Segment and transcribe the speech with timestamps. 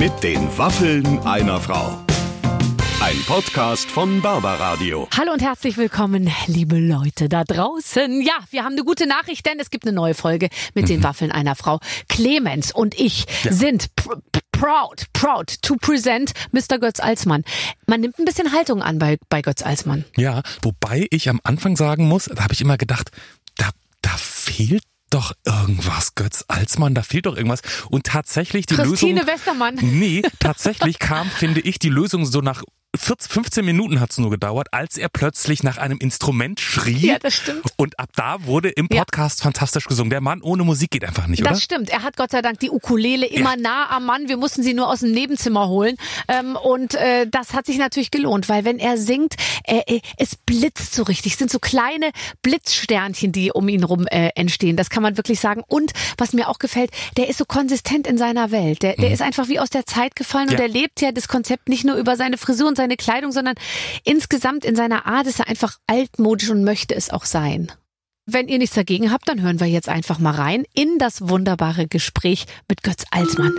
[0.00, 2.02] Mit den Waffeln einer Frau.
[3.02, 5.06] Ein Podcast von Barbaradio.
[5.14, 8.22] Hallo und herzlich willkommen, liebe Leute da draußen.
[8.22, 11.30] Ja, wir haben eine gute Nachricht, denn es gibt eine neue Folge mit den Waffeln
[11.30, 11.80] einer Frau.
[12.08, 16.78] Clemens und ich sind pr pr proud, proud to present Mr.
[16.78, 17.44] Götz Alsmann.
[17.86, 20.06] Man nimmt ein bisschen Haltung an bei, bei Götz Alsmann.
[20.16, 23.10] Ja, wobei ich am Anfang sagen muss, da habe ich immer gedacht,
[23.58, 23.68] da,
[24.00, 27.62] da fehlt doch irgendwas, Götz Alsmann, da fehlt doch irgendwas.
[27.90, 29.34] Und tatsächlich die Christine Lösung.
[29.34, 29.74] Westermann.
[29.80, 32.62] Nee, tatsächlich kam, finde ich, die Lösung so nach
[32.96, 37.06] 14, 15 Minuten hat es nur gedauert, als er plötzlich nach einem Instrument schrie.
[37.06, 37.62] Ja, das stimmt.
[37.76, 39.04] Und ab da wurde im Ja.
[39.04, 40.10] Podcast fantastisch gesungen.
[40.10, 41.60] Der Mann ohne Musik geht einfach nicht, Das oder?
[41.60, 41.90] stimmt.
[41.90, 44.28] Er hat Gott sei Dank die Ukulele immer nah am Mann.
[44.28, 45.96] Wir mussten sie nur aus dem Nebenzimmer holen.
[46.28, 50.34] Ähm, und äh, das hat sich natürlich gelohnt, weil wenn er singt, äh, äh, es
[50.36, 51.32] blitzt so richtig.
[51.34, 52.10] Es sind so kleine
[52.42, 54.76] Blitzsternchen, die um ihn rum entstehen.
[54.76, 55.62] Das kann man wirklich sagen.
[55.68, 58.82] Und was mir auch gefällt, der ist so konsistent in seiner Welt.
[58.82, 60.58] Der, der ist einfach wie aus der Zeit gefallen und Mhm.
[60.58, 60.64] Ja.
[60.66, 63.54] er lebt ja das Konzept nicht nur über seine Frisur und seine Kleidung, sondern
[64.04, 67.70] insgesamt in seiner Art ist er einfach altmodisch und möchte es auch sein.
[68.26, 71.86] Wenn ihr nichts dagegen habt, dann hören wir jetzt einfach mal rein in das wunderbare
[71.86, 73.54] Gespräch mit Götz Alsmann.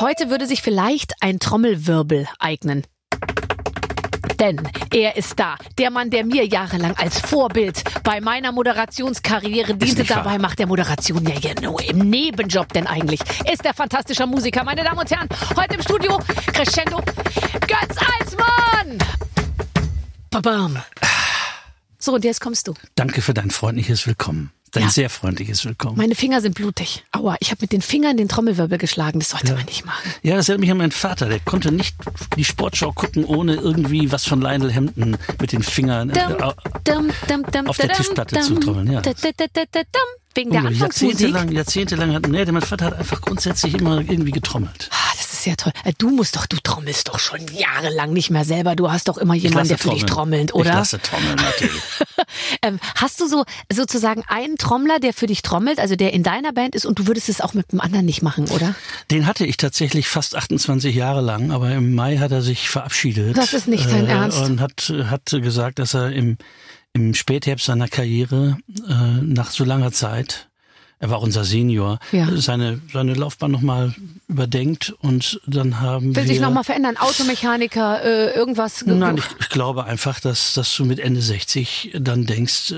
[0.00, 2.84] Heute würde sich vielleicht ein Trommelwirbel eignen.
[4.42, 4.60] Denn
[4.92, 10.00] er ist da, der Mann, der mir jahrelang als Vorbild bei meiner Moderationskarriere diente.
[10.00, 10.24] nicht wahr.
[10.24, 13.20] Dabei macht der Moderation ja hier nur im Nebenjob denn eigentlich.
[13.48, 15.28] Ist der fantastischer Musiker, meine Damen und Herren.
[15.56, 16.18] Heute im Studio
[16.52, 18.98] Crescendo Götz Alsmann.
[20.30, 20.76] Babam.
[22.00, 22.74] So, und jetzt kommst du.
[22.96, 24.50] Danke für dein freundliches Willkommen.
[24.74, 24.88] Dein Ja.
[24.88, 25.98] sehr freundliches Willkommen.
[25.98, 27.04] Meine Finger sind blutig.
[27.12, 29.18] Aua, ich habe mit den Fingern den Trommelwirbel geschlagen.
[29.18, 30.10] Das sollte man nicht machen.
[30.22, 31.28] ja, das erinnert mich an meinen Vater.
[31.28, 31.94] Der konnte nicht
[32.38, 36.08] die Sportschau gucken, ohne irgendwie was von Lionel Hampton mit den Fingern.
[36.08, 39.02] äh, Dum, au- dum, dum, dum, auf der Tischplatte zu trommeln, ja.
[40.34, 41.20] Wegen der Oh, Anfangsmusik.
[41.20, 44.88] jahrzehntelang, jahrzehntelang hat, nee, mein Vater hat einfach grundsätzlich immer irgendwie getrommelt.
[44.90, 45.72] Ah, das ist ja toll.
[45.84, 48.74] Äh, Du musst doch, du trommelst doch schon jahrelang nicht mehr selber.
[48.74, 50.70] Du hast doch immer jemanden, der für dich trommelt, oder?
[50.70, 51.82] Ich lasse trommeln, natürlich.
[52.62, 56.52] Ähm, hast du so sozusagen einen Trommler, der für dich trommelt, also der in deiner
[56.52, 58.74] Band ist und du würdest es auch mit dem anderen nicht machen, oder?
[59.10, 63.36] Den hatte ich tatsächlich fast 28 Jahre lang, aber im Mai hat er sich verabschiedet.
[63.36, 64.38] Das ist nicht dein Ernst.
[64.38, 66.38] Und hat, hat gesagt, dass er im,
[66.92, 68.58] im Spätherbst seiner Karriere,
[68.88, 70.48] äh, nach so langer Zeit,
[71.02, 72.28] er war unser Senior, Ja.
[72.36, 73.92] seine, seine Laufbahn nochmal
[74.28, 76.28] überdenkt und dann haben Will wir...
[76.28, 76.96] sich nochmal verändern?
[76.96, 78.84] Automechaniker, äh, irgendwas?
[78.86, 82.76] Nein, ich, ich glaube einfach, dass, dass du mit Ende 60 dann denkst, äh,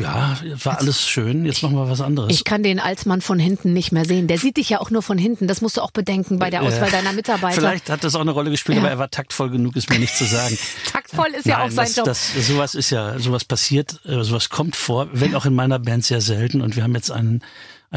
[0.00, 2.32] ja, war alles schön, jetzt machen wir was anderes.
[2.32, 4.28] Ich kann den Alsmann von hinten nicht mehr sehen.
[4.28, 5.48] Der sieht dich ja auch nur von hinten.
[5.48, 7.60] Das musst du auch bedenken bei der Auswahl Äh, deiner Mitarbeiter.
[7.60, 8.82] Vielleicht hat das auch eine Rolle gespielt, Ja.
[8.84, 10.56] aber er war taktvoll genug, es mir nicht zu sagen.
[10.92, 12.04] Taktvoll ist ja Nein, auch sein das, Job.
[12.06, 16.04] Das, sowas ist ja, sowas passiert, äh, sowas kommt vor, wenn auch in meiner Band
[16.04, 16.60] sehr selten.
[16.60, 17.42] Und wir haben jetzt einen,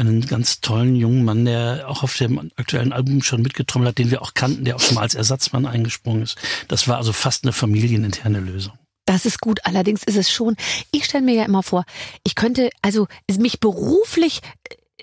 [0.00, 4.10] einen ganz tollen jungen Mann, der auch auf dem aktuellen Album schon mitgetrommelt hat, den
[4.10, 6.36] wir auch kannten, der auch schon mal als Ersatzmann eingesprungen ist.
[6.68, 8.72] Das war also fast eine familieninterne Lösung.
[9.06, 9.60] Das ist gut.
[9.64, 10.56] Allerdings ist es schon,
[10.92, 11.84] ich stelle mir ja immer vor,
[12.24, 14.40] ich könnte also mich beruflich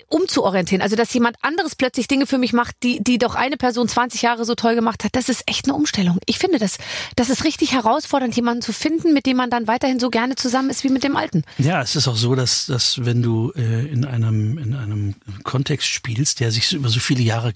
[0.08, 0.82] umzuorientieren.
[0.82, 4.22] Also, dass jemand anderes plötzlich Dinge für mich macht, die, die doch eine Person 20
[4.22, 6.18] Jahre so toll gemacht hat, das ist echt eine Umstellung.
[6.26, 6.78] Ich finde das,
[7.16, 10.70] das ist richtig herausfordernd, jemanden zu finden, mit dem man dann weiterhin so gerne zusammen
[10.70, 11.44] ist wie mit dem Alten.
[11.58, 15.14] Ja, es ist auch so, dass, dass wenn du äh, in einem in einem
[15.44, 17.52] Kontext spielst, der sich über so viele Jahre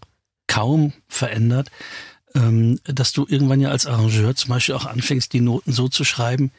[0.46, 1.70] kaum verändert,
[2.34, 6.04] ähm, dass du irgendwann ja als Arrangeur zum Beispiel auch anfängst, die Noten so zu
[6.04, 6.50] schreiben,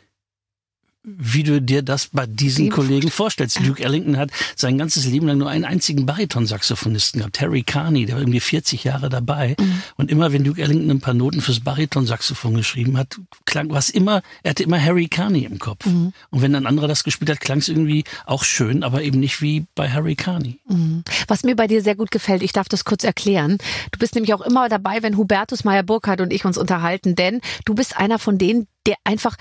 [1.04, 3.60] wie du dir das bei diesen Wie- Kollegen vorstellst.
[3.66, 8.16] Duke Ellington hat sein ganzes Leben lang nur einen einzigen Baritonsaxophonisten gehabt, Terry Carney, der
[8.16, 9.56] war irgendwie 40 Jahre dabei.
[9.98, 14.22] Und immer, wenn Duke Ellington ein paar Noten fürs Baritonsaxophon geschrieben hat, klang was immer,
[14.44, 15.86] er hatte immer Harry Carney im Kopf.
[15.86, 19.42] Und wenn ein anderer das gespielt hat, klang es irgendwie auch schön, aber eben nicht
[19.42, 20.60] wie bei Harry Carney.
[21.28, 23.58] Was mir bei dir sehr gut gefällt, ich darf das kurz erklären.
[23.92, 27.74] Du bist nämlich auch immer dabei, wenn Hubertus Meyer-Burkhardt und ich uns unterhalten, denn du
[27.76, 29.38] bist einer von denen, der einfach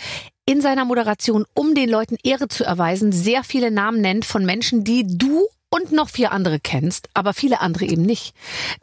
[0.46, 4.84] in seiner Moderation, um den Leuten Ehre zu erweisen, sehr viele Namen nennt von Menschen,
[4.84, 8.34] die du und noch vier andere kennst, aber viele andere eben nicht.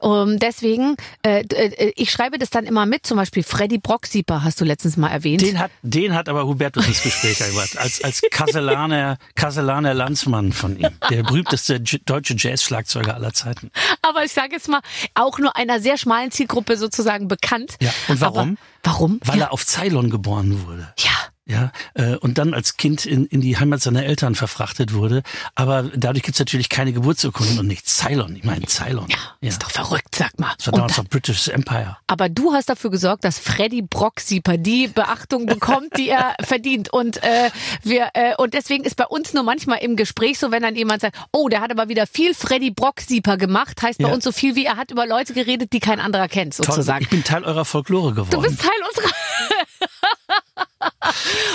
[0.01, 4.59] Ähm, deswegen, äh, äh, ich schreibe das dann immer mit, zum Beispiel Freddy Brocksieper hast
[4.59, 5.41] du letztens mal erwähnt.
[5.41, 10.79] Den hat, den hat aber Hubertus ins Gespräch gebracht, als, als Kaselaner, Kaselaner Landsmann von
[10.79, 10.89] ihm.
[11.11, 13.69] Der berühmteste deutsche Jazz-Schlagzeuger aller Zeiten.
[14.01, 14.81] aber ich sage jetzt mal,
[15.13, 17.75] auch nur einer sehr schmalen Zielgruppe sozusagen bekannt.
[17.79, 18.57] Ja, und warum?
[18.81, 19.19] Aber, warum?
[19.23, 19.45] Weil ja.
[19.45, 20.91] er auf Ceylon geboren wurde.
[20.97, 21.28] ja.
[21.49, 25.23] Ja, äh, und dann als Kind in, in die Heimat seiner Eltern verfrachtet wurde.
[25.55, 27.97] Aber dadurch gibt's natürlich keine Geburtsurkunden und nichts.
[27.97, 29.07] Ceylon, ich meine Ceylon.
[29.09, 29.17] Ja,
[29.49, 30.53] ist doch verrückt, sag mal.
[30.57, 31.97] Das war damals noch British Empire.
[32.07, 36.93] Aber du hast dafür gesorgt, dass Freddy Brocksieper die Beachtung bekommt, die er verdient.
[36.93, 37.49] Und äh,
[37.83, 41.01] wir äh, und deswegen ist bei uns nur manchmal im Gespräch so, wenn dann jemand
[41.01, 44.13] sagt, oh, der hat aber wieder viel Freddy Brocksieper gemacht, heißt bei Ja.
[44.13, 46.65] uns so viel wie er hat über Leute geredet, die kein anderer kennt, Toll.
[46.67, 47.01] sozusagen.
[47.03, 48.29] Ich bin Teil eurer Folklore geworden.
[48.31, 49.09] Du bist Teil unserer.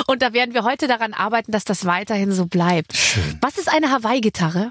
[0.06, 2.96] Und da werden wir heute daran arbeiten, dass das weiterhin so bleibt.
[2.96, 3.38] Schön.
[3.40, 4.70] Was ist eine Hawaii-Gitarre?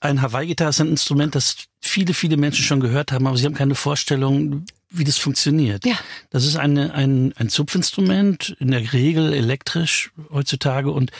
[0.00, 3.54] Ein Hawaii-Gitarre ist ein Instrument, das viele, viele Menschen schon gehört haben, aber sie haben
[3.54, 5.84] keine Vorstellung, wie das funktioniert.
[5.84, 5.96] Ja.
[6.30, 11.10] Das ist eine, ein, ein Zupfinstrument, in der Regel elektrisch heutzutage und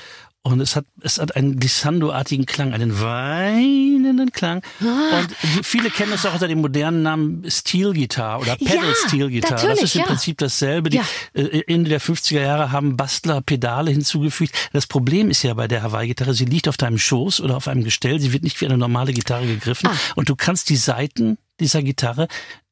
[0.52, 4.62] und es hat, es hat einen glissando-artigen Klang, einen weinenden Klang.
[4.82, 5.18] Ah.
[5.20, 9.30] Und viele kennen es auch unter dem modernen Namen Steel Guitar oder Ja, Pedal Steel
[9.30, 9.60] Guitar.
[9.60, 10.06] Das ist im ja.
[10.06, 10.90] Prinzip dasselbe.
[10.90, 11.04] Die, Ja.
[11.34, 14.54] äh, Ende der 50er Jahre haben Bastler Pedale hinzugefügt.
[14.72, 17.84] Das Problem ist ja bei der Hawaii-Gitarre, sie liegt auf deinem Schoß oder auf einem
[17.84, 18.20] Gestell.
[18.20, 19.88] Sie wird nicht wie eine normale Gitarre gegriffen.
[19.88, 19.96] Ah.
[20.16, 22.28] Und du kannst die Saiten dieser Gitarre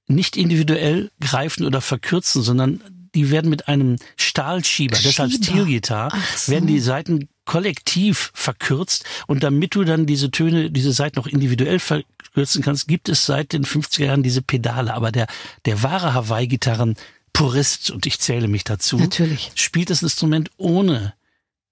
[0.08, 2.80] nicht individuell greifen oder verkürzen, sondern
[3.14, 5.44] die werden mit einem Stahlschieber, deshalb Schieber.
[5.44, 6.52] Steel Guitar, Ach so.
[6.52, 11.78] werden die Saiten kollektiv verkürzt und damit du dann diese Töne, diese Saiten auch individuell
[11.78, 14.92] verkürzen kannst, gibt es seit den 50er Jahren diese Pedale.
[14.92, 15.26] Aber der,
[15.64, 16.96] der wahre Hawaii-Gitarren
[17.32, 19.52] Purist, und ich zähle mich dazu, Natürlich.
[19.56, 21.12] spielt das Instrument ohne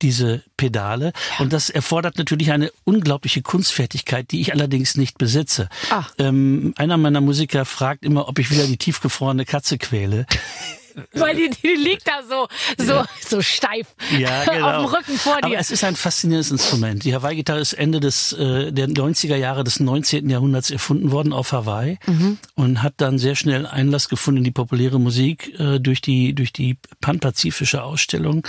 [0.03, 1.13] diese Pedale.
[1.39, 5.69] Und das erfordert natürlich eine unglaubliche Kunstfertigkeit, die ich allerdings nicht besitze.
[5.91, 6.05] Ah.
[6.19, 10.27] Ähm, einer meiner Musiker fragt immer, ob ich wieder die tiefgefrorene Katze quäle.
[11.13, 12.47] Weil die, die liegt da so,
[12.83, 13.89] so, so steif.
[14.19, 14.71] Ja, genau.
[14.85, 15.45] Auf dem Rücken vor dir.
[15.47, 17.05] Aber es ist ein faszinierendes Instrument.
[17.05, 20.29] Die Hawaii-Gitarre ist Ende des äh, der 90er Jahre des 19.
[20.31, 22.39] Jahrhunderts erfunden worden auf Hawaii Mhm.
[22.55, 26.53] und hat dann sehr schnell Einlass gefunden in die populäre Musik äh, durch die durch
[26.53, 28.47] die Pan-Pazifische Ausstellung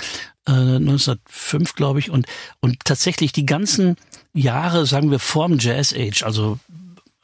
[0.48, 2.26] äh, 1905, glaube ich, und
[2.60, 3.96] und tatsächlich die ganzen
[4.34, 6.60] Jahre, sagen wir, vorm Jazz Age, also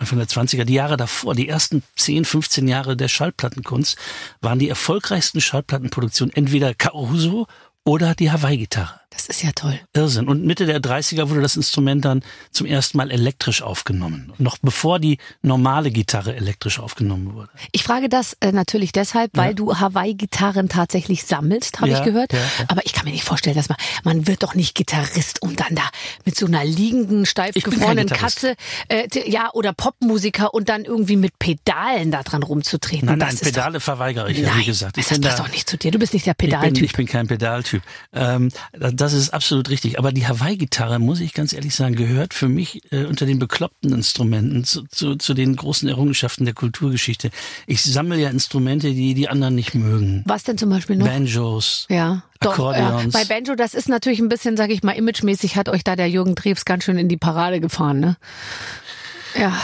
[0.02, 3.98] Anfang der 20er, die Jahre davor, die ersten 10, 15 Jahre der Schallplattenkunst,
[4.42, 7.46] waren die erfolgreichsten Schallplattenproduktionen entweder Caruso
[7.84, 9.01] oder die Hawaii-Gitarre.
[9.14, 9.78] Das ist ja toll.
[9.94, 10.28] Irrsinn.
[10.30, 14.32] Und Mitte der 30er wurde das Instrument dann zum ersten Mal elektrisch aufgenommen.
[14.38, 17.50] Noch bevor die normale Gitarre elektrisch aufgenommen wurde.
[17.74, 19.54] Ich frage das äh, natürlich deshalb, weil Ja.
[19.54, 22.32] du Hawaii-Gitarren tatsächlich sammelst, habe Ja, ich gehört.
[22.32, 22.40] ja.
[22.70, 25.76] Aber ich kann mir nicht vorstellen, dass man, man wird doch nicht Gitarrist, um dann
[25.76, 25.84] da
[26.26, 28.08] mit so einer liegenden, steif Ich gefrorenen.
[28.08, 28.56] Katze,
[28.88, 33.08] äh, ja, oder Popmusiker und dann irgendwie mit Pedalen da dran rumzutreten.
[33.08, 34.98] Nein, das nein, ist Pedale verweigere ich, doch, ja, nein, wie gesagt.
[34.98, 35.92] Ich das passt da- doch nicht zu dir.
[35.92, 36.84] Du bist nicht der Ich bin, Pedaltyp.
[36.84, 37.84] ich bin kein Pedaltyp.
[38.14, 38.50] Ähm,
[39.02, 39.98] das ist absolut richtig.
[39.98, 43.94] Aber die Hawaii-Gitarre, muss ich ganz ehrlich sagen, gehört für mich äh, unter den bekloppten
[43.94, 47.32] Instrumenten zu, zu, zu den großen Errungenschaften der Kulturgeschichte.
[47.66, 50.24] Ich sammle ja Instrumente, die die anderen nicht mögen.
[50.28, 51.08] Was denn zum Beispiel noch?
[51.08, 51.88] Banjos.
[51.90, 52.58] Ja, doch.
[52.58, 52.66] Ja.
[52.68, 53.14] Akkordeons.
[53.14, 56.08] Bei Banjo, das ist natürlich ein bisschen, sag ich mal, imagemäßig hat euch da der
[56.08, 58.18] Jürgen Drews ganz schön in die Parade gefahren, ne?
[59.36, 59.60] Ja,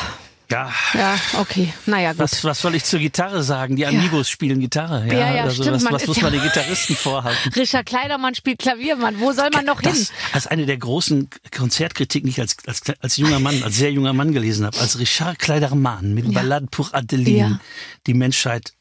[0.50, 0.72] Ja.
[0.94, 1.74] ja, okay.
[1.86, 2.20] Naja, gut.
[2.20, 3.76] Was, was soll ich zur Gitarre sagen?
[3.76, 5.06] Die Amigos spielen Gitarre.
[5.08, 7.54] Ja, Ja, ja, also stimmt, was, man was ist muss ja- man den Gitarristen vorhalten?
[7.56, 9.20] Richard Kleidermann spielt Klavier, Mann.
[9.20, 9.92] Wo soll man noch hin?
[9.92, 13.92] Das als eine der großen Konzertkritiken, die ich als, als, als junger Mann, als sehr
[13.92, 17.60] junger Mann gelesen habe, als Richard Kleidermann mit Ballade pour Adeline Ja.
[18.08, 18.72] die Menschheit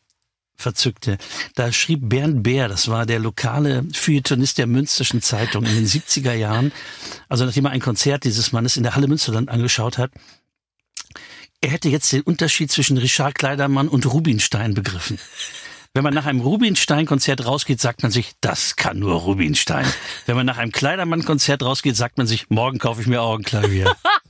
[0.59, 1.19] verzückte.
[1.55, 6.33] Da schrieb Bernd Bär, das war der lokale Feuilletonist der Münsterschen Zeitung in den 70er
[6.33, 6.73] Jahren,
[7.29, 10.13] also nachdem er ein Konzert dieses Mannes in der Halle Münsterland angeschaut hat,
[11.67, 15.19] er hätte jetzt den Unterschied zwischen Richard Kleidermann und Rubinstein begriffen.
[15.95, 19.85] Wenn man nach einem Rubinstein-Konzert rausgeht, sagt man sich, das kann nur Rubinstein.
[20.27, 23.43] Wenn man nach einem Kleidermann-Konzert rausgeht, sagt man sich, morgen kaufe ich mir auch ein
[23.43, 23.97] Klavier.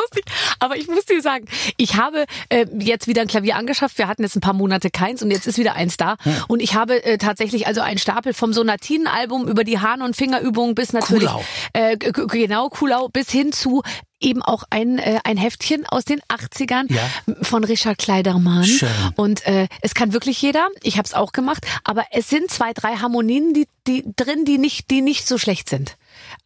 [0.00, 0.24] Lustig.
[0.60, 3.98] Aber ich muss dir sagen, ich habe äh, jetzt wieder ein Klavier angeschafft.
[3.98, 6.16] Wir hatten jetzt ein paar Monate keins und jetzt ist wieder eins da.
[6.48, 10.74] Und ich habe äh, tatsächlich also einen Stapel vom Sonatinenalbum über die Hahn- und Fingerübungen
[10.74, 11.44] bis natürlich Kuhlau.
[11.72, 13.82] äh, genau Kulau bis hin zu
[14.20, 17.08] eben auch ein, äh, ein Heftchen aus den 80ern Ja.
[17.42, 18.64] von Richard Kleidermann.
[18.64, 18.88] Schön.
[19.14, 20.68] Und äh, es kann wirklich jeder.
[20.82, 21.64] Ich habe es auch gemacht.
[21.84, 25.68] Aber es sind zwei, drei Harmonien die, die drin, die nicht, die nicht so schlecht
[25.68, 25.96] sind.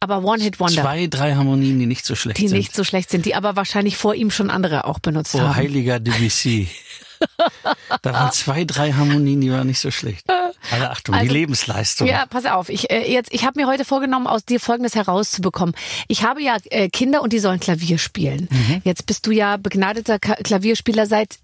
[0.03, 0.81] Aber One-Hit-Wonder.
[0.83, 2.57] Zwei, drei Harmonien, die nicht so schlecht Die sind.
[2.57, 5.55] nicht so schlecht sind, die aber wahrscheinlich vor ihm schon andere auch benutzt Oh, haben.
[5.55, 6.67] heiliger Debussy.
[8.01, 10.25] da waren zwei, drei Harmonien, die waren nicht so schlecht.
[10.71, 12.07] Alle Achtung, die Also- Lebensleistung.
[12.07, 12.69] Ja, pass auf.
[12.69, 15.73] Ich äh, jetzt, ich habe mir heute vorgenommen, aus dir Folgendes herauszubekommen.
[16.07, 18.47] Ich habe ja äh, Kinder und die sollen Klavier spielen.
[18.51, 18.81] Mhm.
[18.83, 21.37] Jetzt bist du ja begnadeter Klavierspieler seit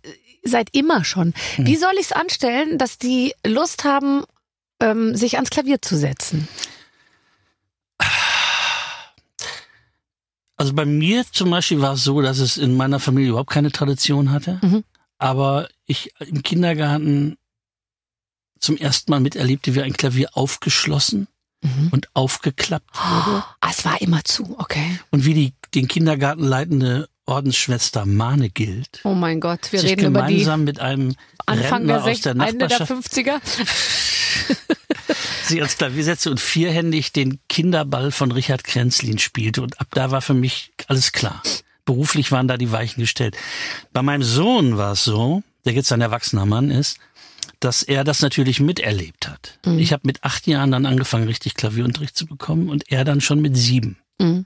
[0.43, 1.33] seit immer schon.
[1.57, 1.65] Mhm.
[1.67, 4.23] Wie soll ich es anstellen, dass die Lust haben,
[4.81, 6.47] ähm, sich ans Klavier zu setzen?
[10.59, 13.71] Also bei mir zum Beispiel war es so, dass es in meiner Familie überhaupt keine
[13.71, 14.59] Tradition hatte.
[14.61, 14.83] Mhm.
[15.17, 17.37] Aber ich im Kindergarten
[18.59, 21.27] zum ersten Mal miterlebte, wie ein Klavier aufgeschlossen
[21.91, 23.43] und aufgeklappt wurde.
[23.61, 24.99] Ah, es war immer zu, okay.
[25.11, 29.01] Und wie die den Kindergarten leitende Ordensschwester Mane gilt.
[29.03, 32.23] Oh mein Gott, wir reden über die gemeinsam mit einem Anfang Rentner der, aus 60,
[32.23, 33.39] der Ende der Nachbarschaft 50er.
[35.43, 39.61] sie ans Klavier setzte und vierhändig den Kinderball von Richard Krenzlin spielte.
[39.61, 41.41] Und ab da war für mich alles klar.
[41.85, 43.37] Beruflich waren da die Weichen gestellt.
[43.93, 46.99] Bei meinem Sohn war es so, der jetzt ein erwachsener Mann ist,
[47.59, 49.59] dass er das natürlich miterlebt hat.
[49.65, 49.79] Mhm.
[49.79, 53.41] Ich habe mit acht Jahren dann angefangen, richtig Klavierunterricht zu bekommen und er dann schon
[53.41, 53.97] mit sieben.
[54.19, 54.45] Mhm.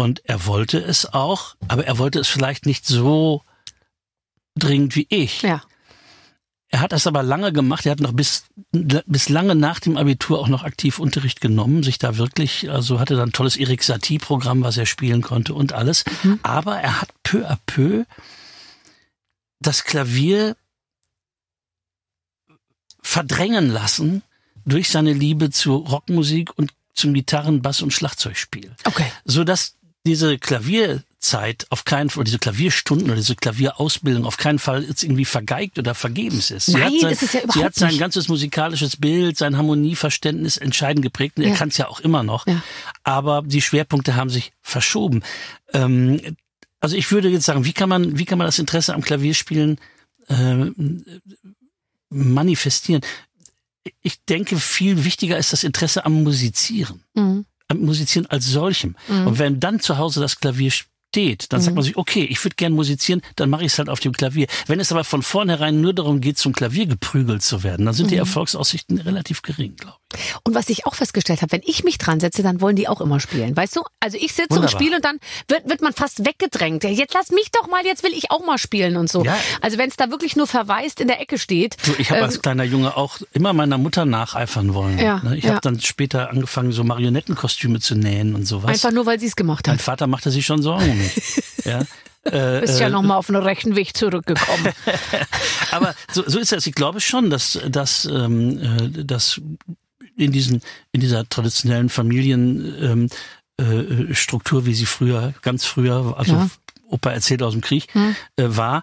[0.00, 3.44] Und er wollte es auch, aber er wollte es vielleicht nicht so
[4.56, 5.42] dringend wie ich.
[5.42, 5.62] Ja.
[6.68, 7.84] Er hat das aber lange gemacht.
[7.84, 11.98] Er hat noch bis, bis lange nach dem Abitur auch noch aktiv Unterricht genommen, sich
[11.98, 16.04] da wirklich, also hatte dann ein tolles Erik Satie-Programm, was er spielen konnte und alles.
[16.42, 18.06] Aber er hat peu à peu
[19.58, 20.56] das Klavier
[23.02, 24.22] verdrängen lassen
[24.64, 28.74] durch seine Liebe zur Rockmusik und zum Gitarren-, Bass- und Schlagzeugspiel.
[28.86, 29.12] Okay.
[29.26, 29.76] So dass
[30.06, 35.02] diese Klavierzeit auf keinen Fall, oder diese Klavierstunden oder diese Klavierausbildung auf keinen Fall jetzt
[35.02, 36.68] irgendwie vergeigt oder vergebens ist.
[36.68, 38.00] Nein, sie hat ist es ja sie überhaupt hat sein nicht.
[38.00, 41.50] ganzes musikalisches Bild, sein Harmonieverständnis entscheidend geprägt und Ja.
[41.50, 42.46] er kann es ja auch immer noch.
[42.46, 42.62] Ja.
[43.04, 45.22] Aber die Schwerpunkte haben sich verschoben.
[45.74, 46.36] Ähm,
[46.80, 49.78] also ich würde jetzt sagen, wie kann man, wie kann man das Interesse am Klavierspielen
[50.28, 50.64] äh,
[52.08, 53.02] manifestieren?
[54.02, 57.44] Ich denke, viel wichtiger ist das Interesse am Musizieren Mhm.
[57.70, 58.96] Am Musizieren als solchem.
[59.08, 62.56] Und wenn dann zu Hause das Klavier steht, dann sagt man sich, okay, ich würde
[62.56, 64.46] gern musizieren, dann mache ich es halt auf dem Klavier.
[64.66, 68.10] Wenn es aber von vornherein nur darum geht, zum Klavier geprügelt zu werden, dann sind
[68.10, 69.99] die Erfolgsaussichten relativ gering, glaube ich.
[70.44, 73.00] Und was ich auch festgestellt habe, wenn ich mich dran setze, dann wollen die auch
[73.00, 73.56] immer spielen.
[73.56, 73.82] Weißt du?
[74.00, 76.84] Also ich sitze und spiele und dann wird, wird man fast weggedrängt.
[76.84, 79.24] Jetzt lass mich doch mal, jetzt will ich auch mal spielen und so.
[79.24, 79.36] Ja.
[79.60, 81.76] Also wenn es da wirklich nur verwaist in der Ecke steht.
[81.82, 84.98] So, ich habe ähm, als kleiner Junge auch immer meiner Mutter nacheifern wollen.
[84.98, 85.36] Ja, ne?
[85.36, 85.50] Ich ja.
[85.50, 88.70] habe dann später angefangen, so Marionettenkostüme zu nähen und sowas.
[88.70, 89.82] Einfach nur, weil sie es gemacht mein hat.
[89.82, 91.42] Vater machte sich schon Sorgen um mich.
[91.64, 91.82] ja.
[92.24, 94.72] Äh, Bist ja äh, nochmal auf den rechten Weg zurückgekommen.
[95.70, 96.66] Aber so, so ist es.
[96.66, 99.40] Ich glaube schon, dass, dass, ähm, äh, dass
[100.20, 100.62] in diesen,
[100.92, 106.50] in dieser traditionellen Familienstruktur, ähm, äh, wie sie früher, ganz früher, also Ja.
[106.88, 108.82] Opa erzählt aus dem Krieg, äh, war,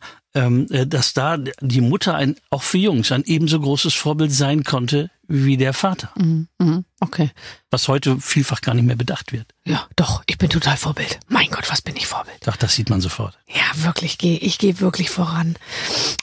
[0.70, 5.58] dass da die Mutter ein, auch für Jungs ein ebenso großes Vorbild sein konnte wie
[5.58, 6.10] der Vater.
[6.15, 7.32] Mhm, mhm, okay.
[7.70, 9.48] Was heute vielfach gar nicht mehr bedacht wird.
[9.65, 11.20] Ja, doch, ich bin total Vorbild.
[11.27, 12.38] Mein Gott, was bin ich Vorbild?
[12.46, 13.38] Ach, das sieht man sofort.
[13.48, 15.58] Ja, wirklich, geh, ich gehe wirklich voran.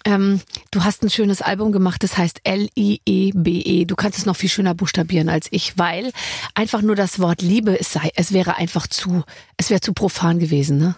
[0.06, 0.40] Ähm,
[0.71, 3.80] du hast ein schönes Album gemacht, das heißt L-I-E-B-E.
[3.80, 3.85] E.
[3.85, 6.11] Du kannst es noch viel schöner buchstabieren als ich, weil
[6.54, 9.25] einfach nur das Wort Liebe, es sei, es wäre einfach zu,
[9.59, 10.97] es wäre zu profan gewesen, ne?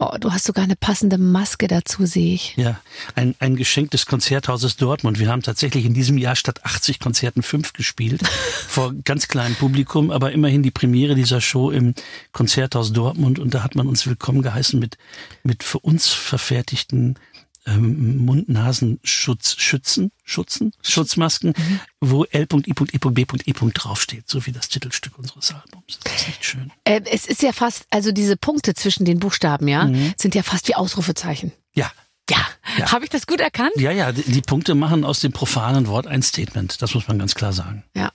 [0.00, 2.56] Oh, du hast sogar eine passende Maske dazu, sehe ich.
[2.56, 2.80] Ja,
[3.16, 5.18] ein, ein Geschenk des Konzerthauses Dortmund.
[5.18, 8.22] Wir haben tatsächlich in diesem Jahr statt 80 Konzerten fünf gespielt,
[8.68, 11.94] vor ganz kleinem Publikum, aber immerhin die Premiere dieser Show im
[12.30, 14.98] Konzerthaus Dortmund und da hat man uns willkommen geheißen mit,
[15.42, 17.18] mit für uns verfertigten
[17.66, 21.54] ähm, Mund-Nasen-Schutz, Schützen, Schutzen, Schutzmasken,
[22.00, 23.26] wo L.I.E.B.
[23.74, 25.98] draufsteht, so wie das Titelstück unseres Albums.
[26.04, 26.72] Das ist nicht schön.
[26.84, 30.68] Äh, es ist ja fast, also diese Punkte zwischen den Buchstaben, ja, sind ja fast
[30.68, 31.52] wie Ausrufezeichen.
[31.74, 31.90] Ja,
[32.30, 32.46] Ja,
[32.76, 32.92] Ja.
[32.92, 33.72] habe ich das gut erkannt?
[33.76, 36.80] ja, ja, die, die Punkte machen aus dem profanen Wort ein Statement.
[36.82, 37.84] Das muss man ganz klar sagen.
[37.96, 38.12] Ja.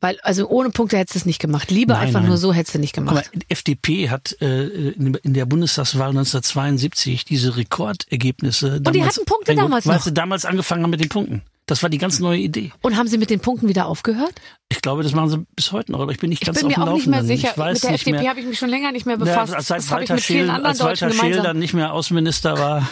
[0.00, 1.70] Weil, also ohne Punkte hättest du es nicht gemacht.
[1.70, 2.28] Liebe Nein, einfach nein.
[2.28, 3.30] nur so hättest du nicht gemacht.
[3.34, 8.80] die FDP hat äh, in der Bundestagswahl 1972 diese Rekordergebnisse.
[8.80, 10.02] die hatten Punkte damals Weil noch.
[10.02, 11.42] sie damals angefangen haben mit den Punkten.
[11.64, 12.72] Das war die ganz neue Idee.
[12.82, 14.34] Und haben sie mit den Punkten wieder aufgehört?
[14.68, 16.66] Ich glaube, das machen sie bis heute noch, aber ich bin nicht Ich ganz bin
[16.66, 17.36] auf mir dem auch nicht mehr Laufenden.
[17.38, 17.50] sicher.
[17.52, 18.30] Ich weiß Mit der nicht FDP mehr.
[18.30, 19.54] habe ich mich schon länger nicht mehr Ja, befasst.
[19.54, 22.88] als seit das ich Walter, Scheel, als Walter Scheel dann nicht mehr Außenminister war.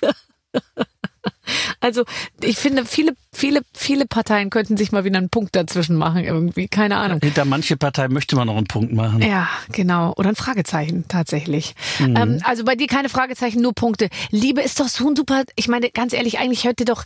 [1.80, 2.04] Also
[2.42, 6.68] ich finde, viele, viele, viele Parteien könnten sich mal wieder einen Punkt dazwischen machen irgendwie.
[6.68, 7.20] Keine Ahnung.
[7.22, 9.22] Hinter manche Partei möchte man noch einen Punkt machen.
[9.22, 10.12] Ja, genau.
[10.16, 11.74] Oder ein Fragezeichen, tatsächlich.
[11.98, 12.16] Mhm.
[12.16, 14.08] Ähm, also bei dir keine Fragezeichen, nur Punkte.
[14.30, 17.04] Liebe ist doch so ein super, ich meine, ganz ehrlich, eigentlich hätte doch,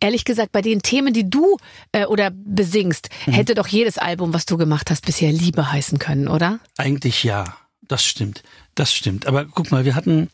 [0.00, 1.56] ehrlich gesagt, bei den Themen, die du
[1.92, 3.32] äh, oder besingst, Mhm.
[3.32, 6.58] hätte doch jedes Album, was du gemacht hast, bisher Liebe heißen können, oder?
[6.78, 7.56] Eigentlich ja,
[7.88, 8.42] das stimmt.
[8.74, 9.26] Das stimmt.
[9.26, 10.30] Aber guck mal, wir hatten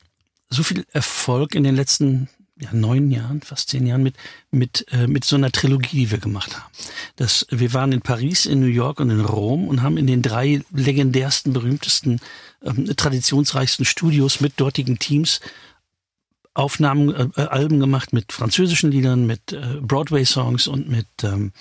[0.49, 2.29] so viel Erfolg in den letzten
[2.61, 4.17] ja, neun Jahren, fast zehn Jahren mit,
[4.51, 6.71] mit, äh, mit so einer Trilogie, die wir gemacht haben.
[7.17, 10.23] Das, wir waren in Paris, in New York und in Rom und haben in den
[10.23, 12.21] drei legendärsten, berühmtesten,
[12.63, 15.41] ähm, traditionsreichsten Studios mit dortigen Teams
[16.55, 21.53] Aufnahmen, äh, äh, Alben gemacht mit französischen Liedern, mit äh, Broadway-Songs und mit ähm,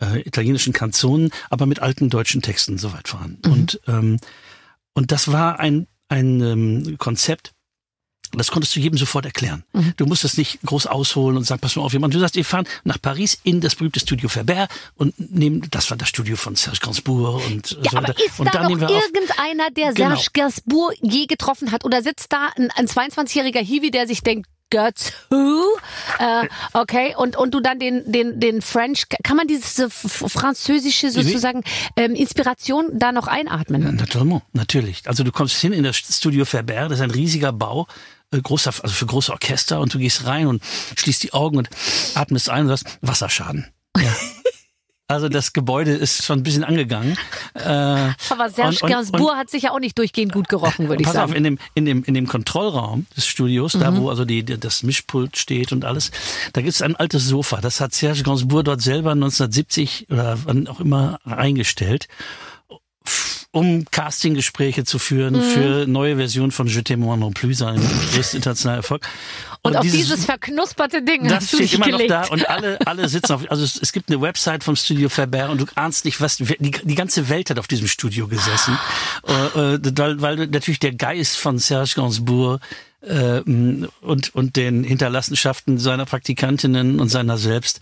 [0.00, 3.36] äh, italienischen Kanzonen, aber mit alten deutschen Texten soweit voran.
[3.44, 4.18] Und ähm,
[4.98, 7.54] und das war ein, ein ähm, Konzept,
[8.32, 9.64] Das konntest du jedem sofort erklären.
[9.72, 9.94] Mhm.
[9.96, 12.14] Du musstest nicht groß ausholen und sagen, pass mal auf, jemand.
[12.14, 15.96] Du sagst, wir fahren nach Paris in das berühmte Studio Ferber und nehmen, das war
[15.96, 18.24] das Studio von Serge Gainsbourg und Ja, so aber weiter.
[18.26, 20.08] ist und da dann noch irgendeiner, der Genau.
[20.16, 21.84] Serge Gainsbourg je getroffen hat?
[21.84, 25.62] Oder sitzt da ein, ein 22-jähriger Hiwi, der sich denkt, Götz, who?
[26.18, 31.10] Äh, okay, und, und du dann den, den, den French, kann man diese f- französische
[31.10, 31.62] sozusagen
[31.96, 33.96] ähm, Inspiration da noch einatmen?
[33.96, 35.02] Natürlich, natürlich.
[35.08, 37.86] Also du kommst hin in das Studio Ferber, das ist ein riesiger Bau,
[38.30, 40.62] äh, großer, also für große Orchester und du gehst rein und
[40.96, 41.70] schließt die Augen und
[42.14, 43.66] atmest ein und hast Wasserschaden.
[43.96, 44.14] Ja.
[45.10, 47.16] Also das Gebäude ist schon ein bisschen angegangen.
[47.54, 51.30] Äh, Aber Serge Gainsbourg hat sicher auch nicht durchgehend gut gerochen, würde ich Pass sagen.
[51.30, 54.60] auf, in dem, in dem, in dem Kontrollraum des Studios, da wo also die, die,
[54.60, 56.10] das Mischpult steht und alles,
[56.52, 57.62] da gibt es ein altes Sofa.
[57.62, 62.06] Das hat Serge Gainsbourg dort selber 1970 oder wann auch immer eingestellt,
[63.50, 65.42] um Castinggespräche zu führen Mhm.
[65.42, 67.80] für neue Versionen von Je moi non plus, sein
[68.12, 69.06] größter internationaler Erfolg.
[69.62, 72.10] und auf dieses, verknusperte Ding das hast du steht immer gelegt.
[72.10, 75.08] noch da und alle, alle sitzen auf, also es, es gibt eine Website vom Studio
[75.08, 78.78] Faber und du ahnst nicht, was, die, die ganze Welt hat auf diesem Studio gesessen,
[79.26, 82.60] äh, äh, weil, weil natürlich der Geist von Serge Gainsbourg
[83.00, 87.80] äh, und, und den Hinterlassenschaften seiner Praktikantinnen und seiner selbst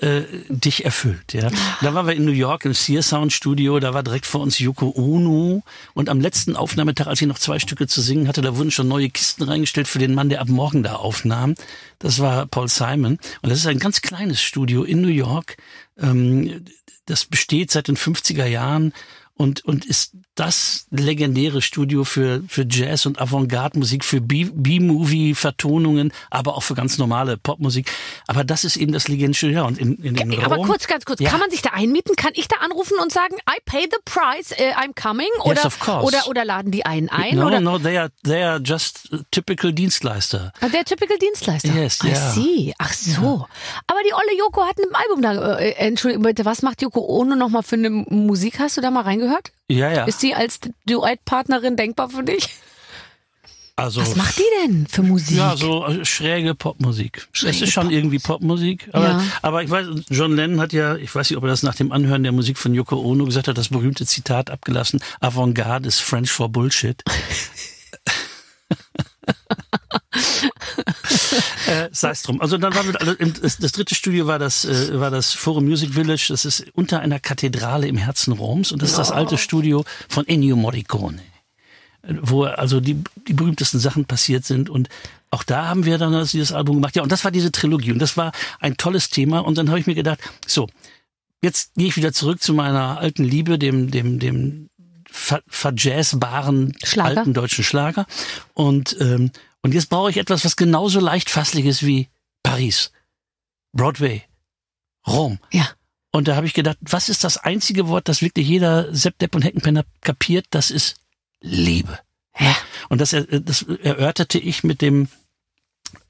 [0.00, 1.32] äh, dich erfüllt.
[1.32, 1.50] Ja.
[1.80, 4.58] Da waren wir in New York im Sear Sound Studio, da war direkt vor uns
[4.58, 5.62] Yoko Ono
[5.94, 8.88] und am letzten Aufnahmetag, als ich noch zwei Stücke zu singen hatte, da wurden schon
[8.88, 11.54] neue Kisten reingestellt für den Mann, der ab morgen da aufnahm.
[11.98, 15.56] Das war Paul Simon und das ist ein ganz kleines Studio in New York.
[15.98, 16.64] Ähm,
[17.06, 18.92] das besteht seit den 50er Jahren
[19.34, 24.20] und, und ist das legendäre Studio für, für Jazz und Avantgarde-Musik, für
[25.10, 27.90] B-Movie-Vertonungen, aber auch für ganz normale Popmusik.
[28.26, 29.56] Aber das ist eben das legendäre Studio.
[29.60, 31.30] Ja, Und in, in dem Aber Raum, kurz, ganz kurz, Ja.
[31.30, 32.16] kann man sich da einmieten?
[32.16, 35.28] Kann ich da anrufen und sagen, I pay the price, äh, I'm coming?
[35.44, 36.06] Oder, of course.
[36.06, 37.36] oder, oder laden die einen ein?
[37.36, 37.60] No, oder?
[37.60, 40.52] no, they are, they are just typical Dienstleister.
[40.60, 41.72] Ah, Der typical Dienstleister.
[41.74, 42.30] Yes, I ja.
[42.30, 42.74] see.
[42.78, 43.46] Ach so.
[43.86, 45.58] Aber die olle Joko hat ein Album da.
[45.58, 48.58] Äh, Entschuldigung, bitte, was macht Joko Ono noch mal für eine Musik?
[48.58, 49.52] Hast du da mal reingehört?
[49.68, 50.04] Ja, ja.
[50.04, 52.48] Ist sie als Duettpartnerin denkbar für dich?
[53.76, 55.38] Also, Was macht die denn für Musik?
[55.38, 57.26] Ja, so äh, schräge Popmusik.
[57.32, 58.90] Schräge es ist schon irgendwie Popmusik.
[58.92, 59.22] Aber, Ja.
[59.40, 61.90] aber ich weiß, John Lennon hat ja, ich weiß nicht, ob er das nach dem
[61.90, 66.30] Anhören der Musik von Yoko Ono gesagt hat, das berühmte Zitat abgelassen, Avantgarde ist French
[66.30, 67.02] for Bullshit.
[71.70, 72.40] äh, Sei es drum.
[72.40, 75.94] Also dann waren wir, also das, dritte Studio war das, äh, war das Forum Music
[75.94, 76.26] Village.
[76.28, 80.26] Das ist unter einer Kathedrale im Herzen Roms und das ist das alte Studio von
[80.28, 81.20] Ennio Morricone
[82.22, 84.88] wo also die, die berühmtesten Sachen passiert sind und
[85.30, 86.96] auch da haben wir dann also dieses Album gemacht.
[86.96, 89.78] Ja, und das war diese Trilogie und das war ein tolles Thema und dann habe
[89.78, 90.66] ich mir gedacht, so,
[91.42, 94.70] jetzt gehe ich wieder zurück zu meiner alten Liebe, dem dem dem
[95.10, 98.06] ver- verjazzbaren alten deutschen Schlager
[98.54, 99.30] und ähm,
[99.62, 102.08] und jetzt brauche ich etwas, was genauso leicht fasslich ist wie
[102.42, 102.92] Paris,
[103.72, 104.22] Broadway,
[105.06, 105.38] Rom.
[105.52, 105.68] Ja.
[106.12, 109.34] Und da habe ich gedacht, was ist das einzige Wort, das wirklich jeder Sepp, Depp
[109.34, 110.46] und Heckenpenner kapiert?
[110.50, 110.96] Das ist
[111.40, 111.98] Liebe.
[112.38, 112.56] Ja.
[112.88, 115.08] Und das, er- das erörterte ich mit dem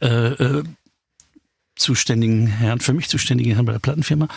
[0.00, 0.64] äh, äh,
[1.76, 4.28] zuständigen Herrn, für mich zuständigen Herrn bei der Plattenfirma.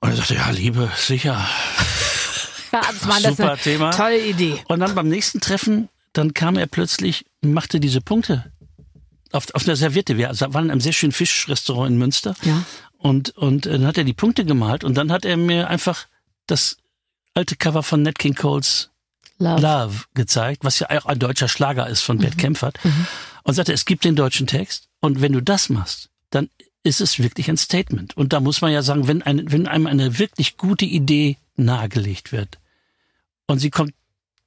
[0.00, 1.46] Und er sagte, ja, Liebe, sicher.
[2.74, 3.02] Ja, das ist
[3.36, 3.90] Super eine Thema.
[3.90, 4.64] tolle Idee.
[4.66, 8.52] Und dann beim nächsten Treffen, dann kam er plötzlich, machte diese Punkte
[9.32, 10.16] auf, auf einer Serviette.
[10.16, 12.34] Wir waren in einem sehr schönen Fischrestaurant in Münster.
[12.42, 12.64] Ja.
[12.98, 16.06] Und, und äh, dann hat er die Punkte gemalt und dann hat er mir einfach
[16.46, 16.76] das
[17.34, 18.90] alte Cover von Nat King Coles
[19.38, 19.60] Love.
[19.60, 22.78] Love gezeigt, was ja auch ein deutscher Schlager ist von Bert Kempfert.
[23.42, 26.48] Und sagte, es gibt den deutschen Text und wenn du das machst, dann
[26.84, 28.16] ist es wirklich ein Statement.
[28.16, 32.30] Und da muss man ja sagen, wenn, ein, wenn einem eine wirklich gute Idee nahegelegt
[32.30, 32.58] wird
[33.46, 33.94] und sie kommt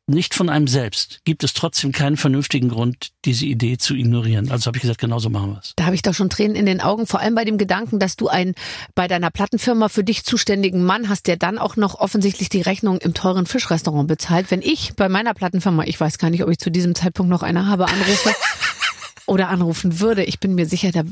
[0.08, 4.52] nicht von einem selbst, gibt es trotzdem keinen vernünftigen Grund, diese Idee zu ignorieren.
[4.52, 5.74] Also habe ich gesagt, genauso machen wir es.
[5.76, 8.16] Da habe ich doch schon Tränen in den Augen, vor allem bei dem Gedanken, dass
[8.16, 8.54] du einen
[8.94, 13.00] bei deiner Plattenfirma für dich zuständigen Mann hast, der dann auch noch offensichtlich die Rechnung
[13.00, 14.52] im teuren Fischrestaurant bezahlt.
[14.52, 17.42] Wenn ich bei meiner Plattenfirma, ich weiß gar nicht, ob ich zu diesem Zeitpunkt noch
[17.42, 18.36] eine habe, anrufe
[19.26, 21.04] oder anrufen würde, ich bin mir sicher, da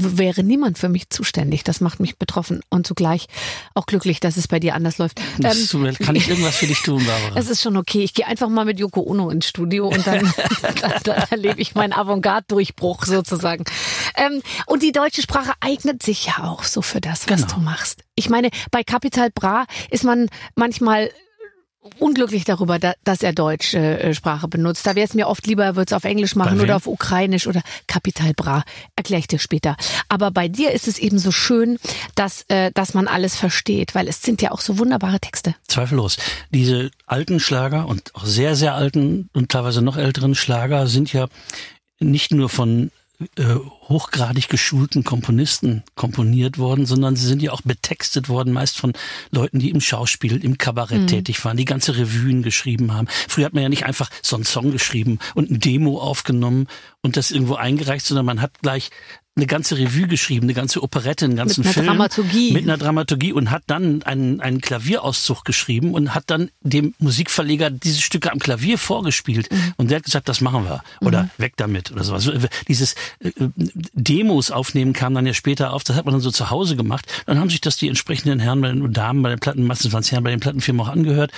[0.00, 1.64] wäre niemand für mich zuständig.
[1.64, 3.26] Das macht mich betroffen und zugleich
[3.74, 5.20] auch glücklich, dass es bei dir anders läuft.
[5.38, 5.56] Leid.
[6.00, 7.38] Kann ich irgendwas für dich tun, Barbara?
[7.38, 8.02] Es ist schon okay.
[8.02, 10.20] Ich gehe einfach mal mit Yoko Ono ins Studio und dann,
[10.80, 13.64] dann, dann erlebe ich meinen Avantgarde-Durchbruch sozusagen.
[14.16, 17.54] Ähm, und die deutsche Sprache eignet sich ja auch so für das, was Genau.
[17.54, 18.02] du machst.
[18.14, 21.10] Ich meine, bei Capital Bra ist man manchmal
[21.98, 24.86] unglücklich darüber, da, dass er deutsche äh, Sprache benutzt.
[24.86, 27.46] Da wäre es mir oft lieber, er würde es auf Englisch machen oder auf Ukrainisch
[27.46, 28.64] oder Capital Bra.
[28.96, 29.76] Erkläre ich dir später.
[30.08, 31.78] Aber bei dir ist es eben so schön,
[32.14, 35.54] dass, äh, dass man alles versteht, weil es sind ja auch so wunderbare Texte.
[35.68, 36.18] Zweifellos.
[36.50, 41.28] Diese alten Schlager und auch sehr, sehr alten und teilweise noch älteren Schlager sind ja
[41.98, 42.90] nicht nur von
[43.36, 43.56] äh,
[43.88, 48.92] hochgradig geschulten Komponisten komponiert worden, sondern sie sind ja auch betextet worden, meist von
[49.30, 51.06] Leuten, die im Schauspiel, im Kabarett mhm.
[51.06, 53.08] tätig waren, die ganze Revuen geschrieben haben.
[53.28, 56.66] Früher hat man ja nicht einfach so einen Song geschrieben und ein Demo aufgenommen
[57.02, 58.90] und das irgendwo eingereicht, sondern man hat gleich
[59.36, 61.86] eine ganze Revue geschrieben, eine ganze Operette, einen ganzen mit einer Film.
[61.86, 62.52] Dramaturgie.
[62.52, 67.70] Mit einer Dramaturgie und hat dann einen, einen Klavierauszug geschrieben und hat dann dem Musikverleger
[67.70, 69.50] diese Stücke am Klavier vorgespielt.
[69.50, 69.74] Mhm.
[69.76, 70.82] Und der hat gesagt, das machen wir.
[71.00, 71.30] Oder mhm.
[71.38, 72.30] weg damit oder sowas.
[72.66, 73.30] Dieses äh,
[73.94, 77.06] Demos aufnehmen kam dann ja später auf, das hat man dann so zu Hause gemacht.
[77.26, 80.00] Dann haben sich das die entsprechenden Herren bei den Damen, bei den Platten, meistens waren
[80.00, 81.30] es Herren bei den Plattenfirmen auch angehört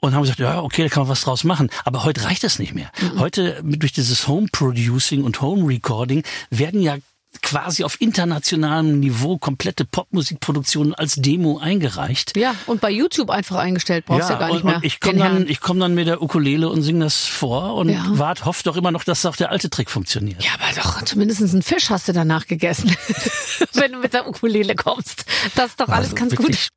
[0.00, 1.70] und haben gesagt, ja, okay, da kann man was draus machen.
[1.84, 2.90] Aber heute reicht das nicht mehr.
[3.00, 3.20] Mhm.
[3.20, 6.96] Heute durch dieses Home Producing und Home Recording werden ja
[7.42, 12.36] quasi auf internationalem Niveau komplette Popmusikproduktionen als Demo eingereicht.
[12.36, 14.76] Ja, und bei YouTube einfach eingestellt, brauchst du ja, ja gar nicht und, mehr.
[14.76, 17.90] Und ich komme dann, ich komm dann mit der Ukulele und singe das vor und
[17.90, 18.04] ja.
[18.08, 20.42] wart, hofft doch immer noch, dass auch der alte Trick funktioniert.
[20.42, 22.94] Ja, aber doch, zumindest einen Fisch hast du danach gegessen,
[23.74, 25.24] wenn du mit der Ukulele kommst.
[25.54, 26.68] Das ist doch alles also ganz gut.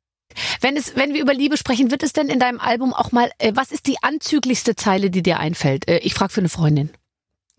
[0.60, 3.30] Wenn es, wenn wir über Liebe sprechen, wird es denn in deinem Album auch mal,
[3.38, 5.88] äh, was ist die anzüglichste Zeile, die dir einfällt?
[5.88, 6.90] Äh, ich frage für eine Freundin.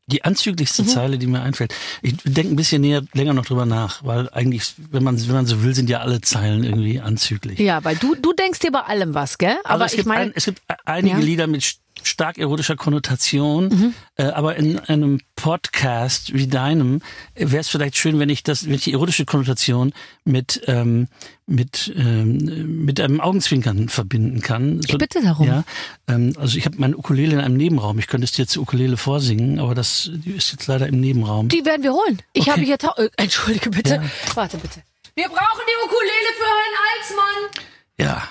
[0.08, 0.88] Die anzüglichste mhm.
[0.88, 1.74] Zeile, die mir einfällt.
[2.02, 5.46] Ich denke ein bisschen näher, länger noch drüber nach, weil eigentlich, wenn man, wenn man
[5.46, 7.58] so will, sind ja alle Zeilen irgendwie anzüglich.
[7.60, 9.56] Ja, weil du, du denkst dir bei allem was, gell?
[9.63, 11.24] Aber also ich meine, es gibt einige ja.
[11.24, 13.94] Lieder mit stark erotischer Konnotation, mhm.
[14.16, 17.02] äh, aber in einem Podcast wie deinem
[17.36, 21.08] wäre es vielleicht schön, wenn ich das, wenn ich die erotische Konnotation mit ähm,
[21.46, 24.82] mit ähm, mit einem Augenzwinkern verbinden kann.
[24.82, 25.48] So, ich bitte darum.
[25.48, 25.63] Ja,
[26.08, 28.00] ähm, also ich habe meine Ukulele in einem Nebenraum.
[28.00, 31.50] Ich könnte es dir jetzt Ukulele vorsingen, aber das die ist jetzt leider im Nebenraum.
[31.50, 32.22] Die werden wir holen.
[32.34, 32.52] Ich okay.
[32.52, 34.04] habe hier, äh, entschuldige bitte, ja.
[34.36, 34.82] warte bitte.
[35.16, 37.63] Wir brauchen die Ukulele für Herrn Alsmann.
[38.00, 38.28] Ja,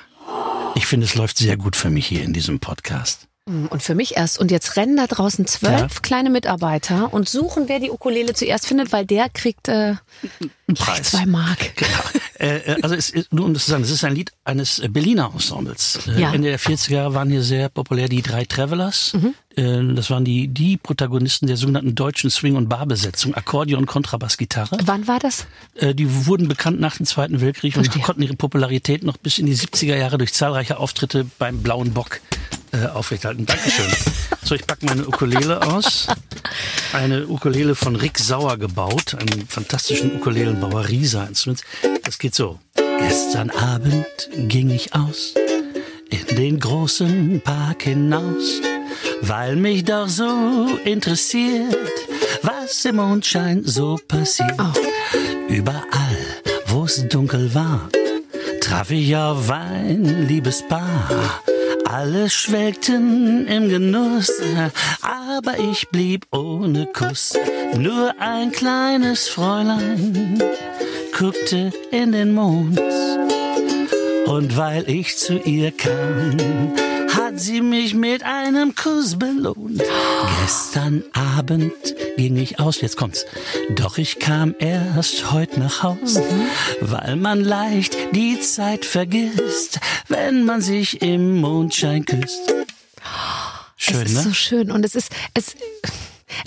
[0.74, 3.28] ich finde, es läuft sehr gut für mich hier in diesem Podcast.
[3.46, 4.38] Mm, und für mich erst.
[4.38, 6.00] Und jetzt rennen da draußen zwölf ja.
[6.00, 9.94] kleine Mitarbeiter und suchen, wer die Ukulele zuerst findet, weil der kriegt äh,
[10.74, 11.10] Preis.
[11.10, 11.58] zwei Mark.
[11.82, 12.22] Genau.
[12.38, 14.80] äh, äh also es ist, nur um das zu sagen, es ist ein Lied eines
[14.90, 15.98] Berliner Ensembles.
[16.06, 16.32] Äh, ja.
[16.32, 19.14] Ende der 40er Jahre waren hier sehr populär die drei Travelers.
[19.14, 19.34] Mhm.
[19.56, 24.78] Äh, das waren die, die Protagonisten der sogenannten deutschen Swing- und Barbesetzung, Akkordeon, Kontrabass, Gitarre.
[24.84, 25.46] Wann war das?
[25.74, 29.46] Äh, die wurden bekannt nach dem Zweiten Weltkrieg und konnten ihre Popularität noch bis in
[29.46, 32.20] die 70er Jahre durch zahlreiche Auftritte beim Blauen Bock
[32.72, 33.46] äh, aufrechthalten.
[33.46, 33.86] Dankeschön.
[34.42, 36.08] so, ich packe meine Ukulele aus.
[36.92, 41.62] Eine Ukulele von Rick Sauer gebaut, einem fantastischen Ukulelenbauer Risa Instruments.
[42.04, 42.58] Das geht so.
[42.98, 44.06] Gestern Abend
[44.48, 45.34] ging ich aus
[46.10, 48.60] in den großen Park hinaus,
[49.22, 51.76] weil mich doch so interessiert,
[52.42, 54.54] was im Mondschein so passiert.
[54.58, 54.72] Oh.
[55.48, 56.18] Überall,
[56.66, 57.88] wo es dunkel war,
[58.60, 61.08] traf ich auf ein Liebespaar
[61.92, 64.32] alle schwelgten im Genuss,
[65.02, 67.34] aber ich blieb ohne Kuss.
[67.76, 70.42] Nur ein kleines Fräulein
[71.16, 72.80] guckte in den Mond.
[74.26, 76.72] Und weil ich zu ihr kam,
[77.32, 79.82] hat sie mich mit einem Kuss belohnt.
[80.42, 81.72] Gestern Abend
[82.16, 83.24] ging ich aus, jetzt kommt's.
[83.74, 86.46] Doch ich kam erst heute nach Haus, mhm.
[86.80, 92.54] weil man leicht die Zeit vergisst, wenn man sich im Mondschein küsst.
[93.76, 94.22] Schön, es ist ne?
[94.22, 95.56] so schön und es ist es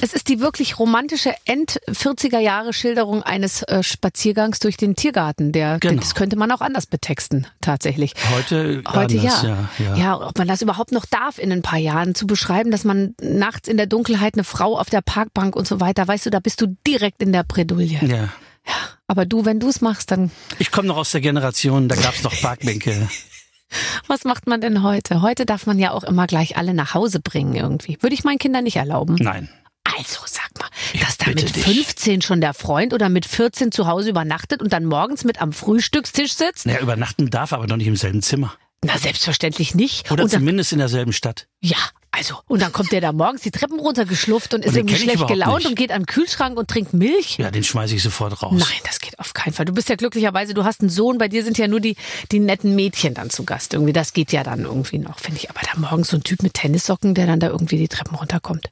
[0.02, 5.52] es ist die wirklich romantische End-40er Jahre Schilderung eines äh, Spaziergangs durch den Tiergarten.
[5.52, 6.02] Der, genau.
[6.02, 8.14] Das könnte man auch anders betexten, tatsächlich.
[8.36, 9.70] Heute, Heute anders, ja.
[9.78, 9.96] Ja, ja.
[9.96, 13.16] ja, ob man das überhaupt noch darf in ein paar Jahren, zu beschreiben, dass man
[13.22, 16.40] nachts in der Dunkelheit eine Frau auf der Parkbank und so weiter, weißt du, da
[16.40, 18.00] bist du direkt in der Bredouille.
[18.02, 18.30] Ja.
[18.68, 18.74] Ja,
[19.08, 20.32] aber du, wenn du es machst, dann.
[20.58, 23.08] Ich komme noch aus der Generation, da gab's noch Parkbänke.
[24.08, 25.22] Was macht man denn heute?
[25.22, 27.98] Heute darf man ja auch immer gleich alle nach Hause bringen irgendwie.
[28.02, 29.16] Würde ich meinen Kindern nicht erlauben.
[29.20, 29.50] Nein.
[29.98, 32.26] Also sag mal, dass da mit 15 dich.
[32.26, 36.34] schon der Freund oder mit 14 zu Hause übernachtet und dann morgens mit am Frühstückstisch
[36.34, 36.66] sitzt?
[36.66, 38.56] Naja, übernachten darf, aber noch nicht im selben Zimmer.
[38.84, 40.12] Na, selbstverständlich nicht.
[40.12, 41.48] Oder und zumindest in derselben Stadt.
[41.62, 41.78] Ja,
[42.12, 45.28] also, und dann kommt der da morgens die Treppen runtergeschlufft und, und ist irgendwie schlecht
[45.28, 45.68] gelaunt nicht.
[45.68, 47.38] und geht an den Kühlschrank und trinkt Milch.
[47.38, 48.54] Ja, den schmeiße ich sofort raus.
[48.54, 49.66] Nein, das geht auf keinen Fall.
[49.66, 51.96] Du bist ja glücklicherweise, du hast einen Sohn, bei dir sind ja nur die,
[52.32, 53.74] die netten Mädchen dann zu Gast.
[53.74, 55.50] Irgendwie, das geht ja dann irgendwie noch, finde ich.
[55.50, 58.70] Aber da morgens so ein Typ mit Tennissocken, der dann da irgendwie die Treppen runterkommt.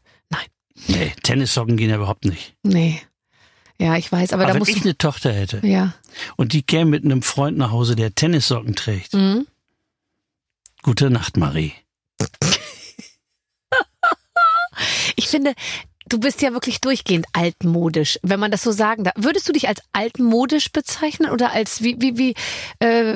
[0.87, 2.55] Nee, Tennissocken gehen ja überhaupt nicht.
[2.63, 3.01] Nee.
[3.79, 5.93] Ja, ich weiß, aber, aber da wenn muss ich eine Tochter hätte ja.
[6.37, 9.13] und die käme mit einem Freund nach Hause, der Tennissocken trägt.
[9.13, 9.47] Mhm.
[10.83, 11.73] Gute Nacht, Marie.
[15.15, 15.53] ich finde,
[16.09, 19.13] du bist ja wirklich durchgehend altmodisch, wenn man das so sagen darf.
[19.17, 22.35] Würdest du dich als altmodisch bezeichnen oder als wie wie wie
[22.79, 23.15] äh,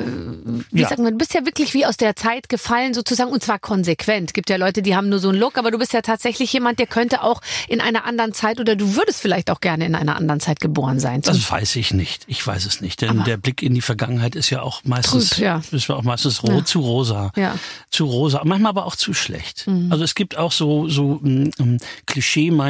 [0.72, 0.90] wie Ja.
[0.90, 1.12] sagt man?
[1.14, 4.34] Du bist ja wirklich wie aus der Zeit gefallen sozusagen und zwar konsequent.
[4.34, 6.80] Gibt ja Leute, die haben nur so einen Look, aber du bist ja tatsächlich jemand,
[6.80, 10.16] der könnte auch in einer anderen Zeit oder du würdest vielleicht auch gerne in einer
[10.16, 11.22] anderen Zeit geboren sein.
[11.22, 12.24] Das weiß ich nicht.
[12.28, 13.02] Ich weiß es nicht.
[13.02, 15.62] Denn der Blick in die Vergangenheit ist ja auch meistens, Trüb, ja.
[15.72, 17.32] ist ja auch meistens ro zu rosa.
[17.36, 17.54] Ja.
[17.54, 17.60] Mhm.
[17.92, 18.42] Zu rosa.
[18.44, 19.68] Manchmal aber auch zu schlecht.
[19.90, 21.78] Also es gibt auch so, so ähm, ähm,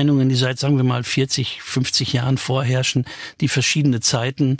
[0.07, 3.05] Klischee-Meinungen, die seit, sagen wir mal, 40, 50 Jahren vorherrschen,
[3.41, 4.57] die verschiedene Zeiten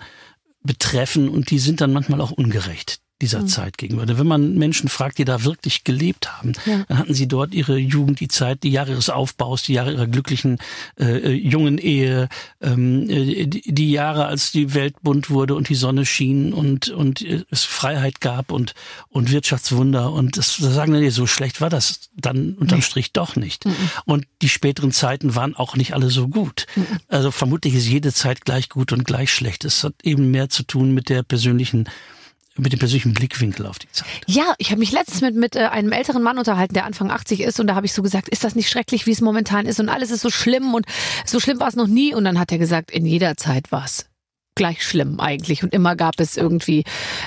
[0.62, 3.48] betreffen und die sind dann manchmal auch ungerecht dieser Mhm.
[3.48, 4.18] Zeit gegenüber.
[4.18, 6.84] Wenn man Menschen fragt, die da wirklich gelebt haben, Ja.
[6.88, 10.08] dann hatten sie dort ihre Jugend, die Zeit, die Jahre ihres Aufbaus, die Jahre ihrer
[10.08, 10.60] glücklichen
[11.00, 12.30] äh, äh, jungen Ehe,
[12.62, 16.90] ähm, äh, die, die Jahre, als die Welt bunt wurde und die Sonne schien und
[16.90, 18.74] und äh, es Freiheit gab und
[19.10, 23.36] und Wirtschaftswunder und das, das sagen die so schlecht war das dann unterm Strich doch
[23.36, 23.66] nicht.
[24.06, 26.66] Und die späteren Zeiten waren auch nicht alle so gut.
[27.08, 29.66] Also vermutlich ist jede Zeit gleich gut und gleich schlecht.
[29.66, 31.88] Es hat eben mehr zu tun mit der persönlichen
[32.58, 34.08] mit dem persönlichen Blickwinkel auf die Zeit.
[34.26, 37.42] Ja, ich habe mich letztens mit, mit äh, einem älteren Mann unterhalten, der Anfang 80
[37.42, 39.80] ist und da habe ich so gesagt, ist das nicht schrecklich, wie es momentan ist
[39.80, 40.86] und alles ist so schlimm und
[41.26, 43.86] so schlimm war es noch nie und dann hat er gesagt, in jeder Zeit war
[43.86, 44.08] es
[44.58, 46.84] gleich schlimm eigentlich und immer gab es irgendwie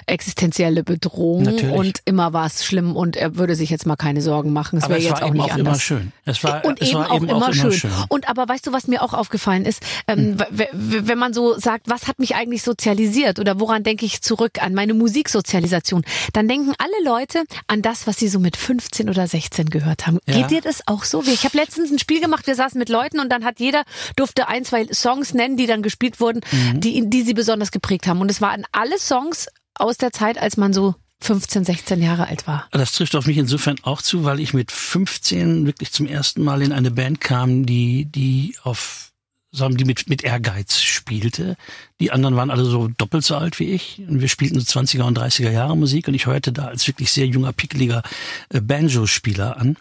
[0.07, 1.75] existenzielle Bedrohung Natürlich.
[1.77, 4.79] und immer war es schlimm und er würde sich jetzt mal keine Sorgen machen.
[4.79, 5.83] Es wäre jetzt auch nicht auch immer anders.
[5.83, 6.13] schön.
[6.25, 7.63] Es war, und es eben war auch eben immer, auch schön.
[7.65, 7.91] immer schön.
[8.09, 11.89] Und aber weißt du, was mir auch aufgefallen ist, ähm, w- wenn man so sagt,
[11.89, 16.73] was hat mich eigentlich sozialisiert oder woran denke ich zurück an meine Musiksozialisation, dann denken
[16.79, 20.19] alle Leute an das, was sie so mit 15 oder 16 gehört haben.
[20.27, 20.35] Ja.
[20.37, 21.23] Geht dir das auch so?
[21.23, 23.85] Ich habe letztens ein Spiel gemacht, wir saßen mit Leuten und dann hat jeder
[24.17, 26.81] durfte ein, zwei Songs nennen, die dann gespielt wurden, Mhm.
[26.81, 28.21] die, die sie besonders geprägt haben.
[28.21, 32.47] Und es waren alle Songs aus der Zeit, als man so 15, 16 Jahre alt
[32.47, 32.67] war.
[32.73, 36.63] Das trifft auf mich insofern auch zu, weil ich mit 15 wirklich zum ersten Mal
[36.63, 39.13] in eine Band kam, die, die auf,
[39.53, 41.57] sagen die mit, mit Ehrgeiz spielte.
[42.01, 44.03] Die anderen waren alle so doppelt so alt wie ich.
[44.09, 47.13] Und wir spielten so 20er und 30er Jahre Musik und ich hörte da als wirklich
[47.13, 48.03] sehr junger, pickeliger
[48.49, 49.77] äh, Banjo-Spieler an.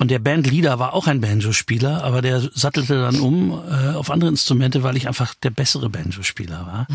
[0.00, 4.30] Und der Bandleader war auch ein Banjo-Spieler, aber der sattelte dann um äh, auf andere
[4.30, 6.86] Instrumente, weil ich einfach der bessere Banjo-Spieler war.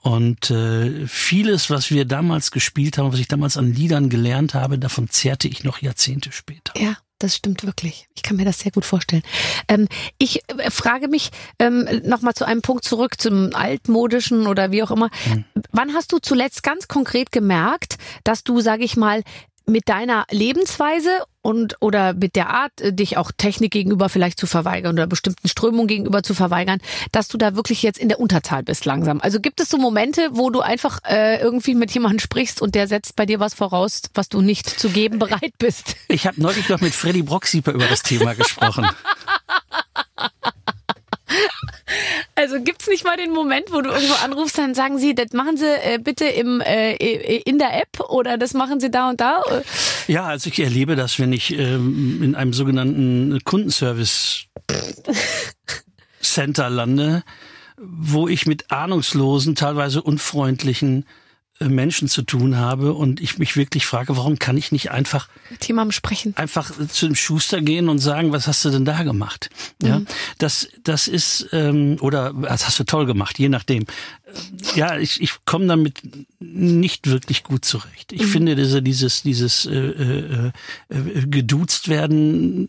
[0.00, 4.78] Und äh, vieles, was wir damals gespielt haben, was ich damals an Liedern gelernt habe,
[4.78, 6.72] davon zehrte ich noch Jahrzehnte später.
[6.76, 8.08] Ja, das stimmt wirklich.
[8.16, 9.22] Ich kann mir das sehr gut vorstellen.
[9.68, 9.86] Ähm,
[10.18, 14.90] ich äh, frage mich ähm, nochmal zu einem Punkt zurück, zum altmodischen oder wie auch
[14.90, 15.08] immer.
[15.70, 19.22] Wann hast du zuletzt ganz konkret gemerkt, dass du, sage ich mal,
[19.66, 21.10] mit deiner Lebensweise
[21.42, 25.48] und oder mit der Art, äh, dich auch Technik gegenüber vielleicht zu verweigern oder bestimmten
[25.48, 26.78] Strömungen gegenüber zu verweigern,
[27.10, 29.20] dass du da wirklich jetzt in der Unterzahl bist langsam.
[29.20, 32.86] Also gibt es so Momente, wo du einfach äh, irgendwie mit jemandem sprichst und der
[32.86, 35.96] setzt bei dir was voraus, was du nicht zu geben bereit bist?
[36.08, 38.88] Ich habe neulich noch mit Freddy Brocksieper über das Thema gesprochen.
[42.42, 45.56] Also gibt's nicht mal den Moment, wo du irgendwo anrufst, dann sagen sie, das machen
[45.56, 46.96] Sie äh, bitte im äh,
[47.42, 49.44] in der App oder das machen Sie da und da.
[50.08, 54.46] Ja, also ich erlebe das, wenn ich ähm, in einem sogenannten Kundenservice
[56.20, 57.22] Center lande,
[57.76, 61.06] wo ich mit ahnungslosen, teilweise unfreundlichen
[61.68, 65.66] Menschen zu tun habe und ich mich wirklich frage, warum kann ich nicht einfach Mit
[65.66, 66.36] jemandem sprechen.
[66.36, 69.50] einfach zu dem Schuster gehen und sagen, was hast du denn da gemacht?
[69.82, 70.02] Ja,
[70.38, 73.82] das, das ist ähm, oder das hast du toll gemacht, je nachdem.
[73.82, 76.00] Äh, Ja, ich, ich komme damit
[76.40, 78.12] nicht wirklich gut zurecht.
[78.12, 80.52] Ich finde diese, dieses dieses äh, äh,
[80.88, 82.68] äh, geduzt werden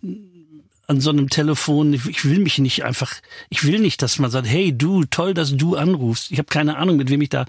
[0.87, 3.13] an so einem Telefon, ich will mich nicht einfach,
[3.49, 6.29] ich will nicht, dass man sagt, hey du, toll, dass du anrufst.
[6.29, 7.45] Ich habe keine Ahnung, mit wem ich da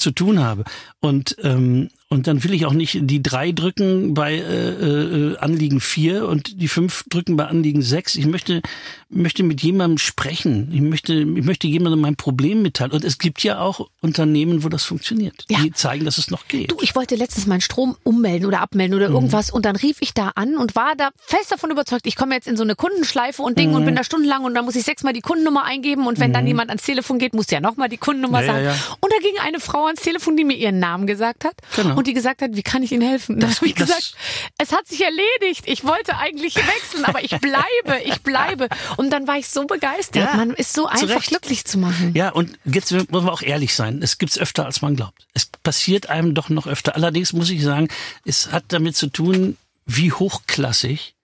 [0.00, 0.64] zu tun habe.
[1.00, 5.80] Und ähm, und dann will ich auch nicht die drei drücken bei äh, äh, Anliegen
[5.80, 8.16] vier und die fünf drücken bei Anliegen sechs.
[8.16, 8.62] Ich möchte
[9.08, 10.70] möchte mit jemandem sprechen.
[10.72, 12.90] Ich möchte ich möchte jemandem mein Problem mitteilen.
[12.90, 15.44] Und es gibt ja auch Unternehmen, wo das funktioniert.
[15.48, 15.60] Ja.
[15.60, 16.72] Die zeigen, dass es noch geht.
[16.72, 20.12] Du, ich wollte letztens meinen Strom ummelden oder abmelden oder irgendwas und dann rief ich
[20.12, 23.40] da an und war da fest davon überzeugt, ich komme jetzt in so eine Kundenschleife
[23.40, 26.18] und Ding und bin da stundenlang und dann muss ich sechsmal die Kundennummer eingeben und
[26.18, 28.64] wenn dann jemand ans Telefon geht, muss der nochmal die Kundennummer Ja, ja, sagen.
[28.64, 28.96] ja.
[28.98, 31.99] Und da ging eine Frau ans Telefon, die mir ihren Namen gesagt hat Genau.
[32.00, 33.38] Und die gesagt hat, wie kann ich Ihnen helfen?
[33.40, 34.14] Das- habe ich gesagt,
[34.58, 35.64] es hat sich erledigt.
[35.66, 38.68] Ich wollte eigentlich wechseln, aber ich bleibe, ich bleibe.
[38.96, 40.30] Und dann war ich so begeistert.
[40.30, 42.12] Ja, Man ist so einfach glücklich zu machen.
[42.14, 44.00] Ja, und jetzt muss man auch ehrlich sein.
[44.02, 45.26] Es gibt's öfter, als man glaubt.
[45.34, 46.94] Es passiert einem doch noch öfter.
[46.96, 47.88] Allerdings muss ich sagen,
[48.24, 51.14] es hat damit zu tun, wie hochklassig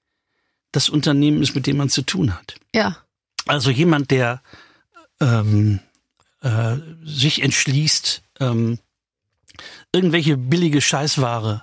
[0.73, 2.57] das Unternehmen ist, mit dem man zu tun hat.
[2.75, 2.99] Ja.
[3.47, 4.43] Also jemand, der
[5.21, 5.81] ähm,
[6.43, 8.79] äh, sich entschließt, ähm,
[9.93, 11.63] irgendwelche billige Scheißware,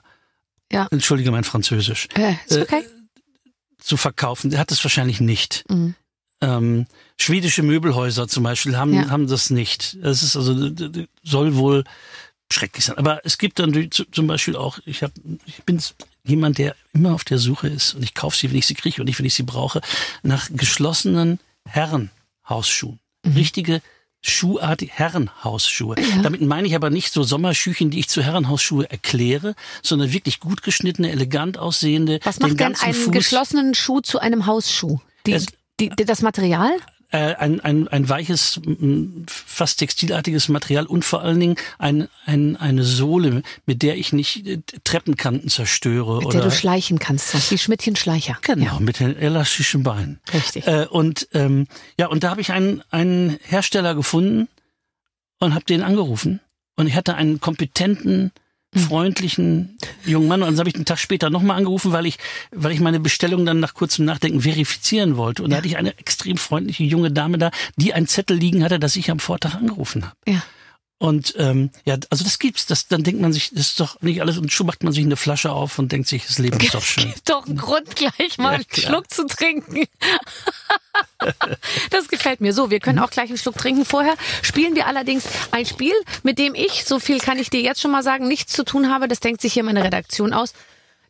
[0.71, 0.87] Ja.
[0.91, 2.83] entschuldige mein Französisch, Äh, Äh, okay.
[3.79, 5.63] zu verkaufen, der hat es wahrscheinlich nicht.
[5.69, 5.95] Mhm.
[6.41, 9.09] Ähm, schwedische Möbelhäuser zum Beispiel haben, Ja.
[9.09, 9.97] haben das nicht.
[10.01, 10.71] Das ist also,
[11.23, 11.83] soll wohl
[12.51, 12.97] schrecklich sein.
[12.97, 15.11] Aber es gibt dann zum Beispiel auch, ich, hab,
[15.45, 15.81] ich bin
[16.25, 19.01] jemand, der immer auf der Suche ist und ich kaufe sie, wenn ich sie kriege
[19.01, 19.81] und nicht, wenn ich sie brauche,
[20.21, 22.99] nach geschlossenen Herrenhausschuhen.
[23.25, 23.81] Richtige
[24.23, 25.95] schuhartige Herrenhausschuhe.
[26.23, 30.63] Damit meine ich aber nicht so Sommerschüchen, die ich zu Herrenhausschuhe erkläre, sondern wirklich gut
[30.63, 32.19] geschnittene, elegant aussehende.
[32.23, 34.99] Was macht denn einen Fuß, geschlossenen Schuh zu einem Hausschuh?
[35.27, 35.37] Die,
[35.79, 36.71] die, das Material?
[37.13, 38.59] Äh, ein, ein, ein weiches,
[39.27, 44.47] fast textilartiges Material und vor allen Dingen ein, ein, eine Sohle, mit der ich nicht
[44.47, 46.17] äh, Treppenkanten zerstöre.
[46.17, 48.39] Mit oder der du schleichen kannst, so wie Schmidtchen Schleicher.
[48.41, 50.19] Genau, mit den elastischen Beinen.
[50.33, 50.65] Richtig.
[50.65, 51.67] Äh, und ähm,
[51.99, 54.47] ja, und da habe ich einen, einen Hersteller gefunden
[55.39, 56.39] und habe den angerufen.
[56.75, 58.31] Und ich hatte einen kompetenten.
[58.75, 60.41] Freundlichen jungen Mann.
[60.41, 62.17] Und dann habe ich einen Tag später nochmal angerufen, weil ich,
[62.51, 65.43] weil ich meine Bestellung dann nach kurzem Nachdenken verifizieren wollte.
[65.43, 68.79] Und da hatte ich eine extrem freundliche junge Dame da, die einen Zettel liegen hatte,
[68.79, 70.15] dass ich am Vortag angerufen habe.
[70.27, 70.43] Ja.
[71.03, 72.65] Und ähm, ja, also das gibt's.
[72.65, 74.37] Das, dann denkt man sich, das ist doch nicht alles.
[74.37, 76.81] Und schon macht man sich eine Flasche auf und denkt sich, das Leben ist doch
[76.81, 77.11] schön.
[77.11, 78.65] Ist doch ein Grund, gleich mal Ja, einen.
[78.71, 79.83] Schluck zu trinken.
[81.89, 82.53] das gefällt mir.
[82.53, 83.83] So, wir können auch gleich einen Schluck trinken.
[83.83, 85.91] Vorher spielen wir allerdings ein Spiel,
[86.23, 88.89] mit dem ich, so viel kann ich dir jetzt schon mal sagen, nichts zu tun
[88.89, 89.09] habe.
[89.09, 90.53] Das denkt sich hier meine Redaktion aus.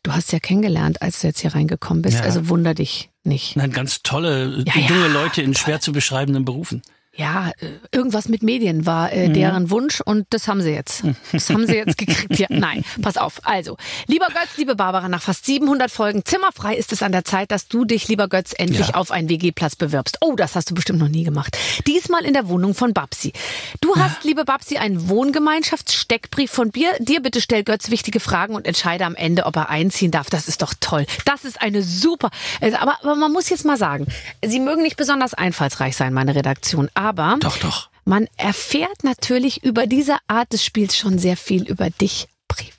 [0.02, 2.18] Du hast ja kennengelernt, als du jetzt hier reingekommen bist.
[2.18, 2.24] Ja.
[2.24, 3.58] Also wunder dich nicht.
[3.58, 4.74] Nein, ganz tolle, ja.
[4.76, 6.82] junge Leute in schwer zu beschreibenden Berufen.
[7.16, 9.34] Ja, äh, irgendwas mit Medien war äh, Mhm.
[9.36, 11.04] deren Wunsch und das haben sie jetzt.
[11.32, 12.40] Das haben sie jetzt gekriegt.
[12.40, 13.40] Ja, nein, pass auf.
[13.44, 17.52] Also, lieber Götz, liebe Barbara, nach fast 700 Folgen zimmerfrei ist es an der Zeit,
[17.52, 18.94] dass du dich, lieber Götz, endlich Ja.
[18.96, 20.18] auf einen WG-Platz bewirbst.
[20.22, 21.56] Oh, das hast du bestimmt noch nie gemacht.
[21.86, 23.32] Diesmal in der Wohnung von Babsi.
[23.80, 26.90] Du hast, liebe Babsi, einen Wohngemeinschaftssteckbrief von dir.
[27.00, 30.32] Dir bitte stell Götz wichtige Fragen und entscheide am Ende, ob er einziehen darf.
[30.32, 31.06] Das ist doch toll.
[31.26, 32.32] Das ist eine super.
[32.60, 34.08] Also, Aber, aber man muss jetzt mal sagen,
[34.44, 37.90] sie mögen nicht besonders einfallsreich sein, meine Redaktion, aber Doch, doch.
[38.06, 42.72] man erfährt natürlich über diese Art des Spiels schon sehr viel über dich privat.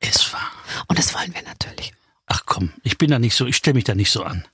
[0.00, 0.50] Es war.
[0.88, 1.92] Und das wollen wir natürlich.
[2.26, 4.44] Ach komm, ich bin da nicht so, ich stelle mich da nicht so an.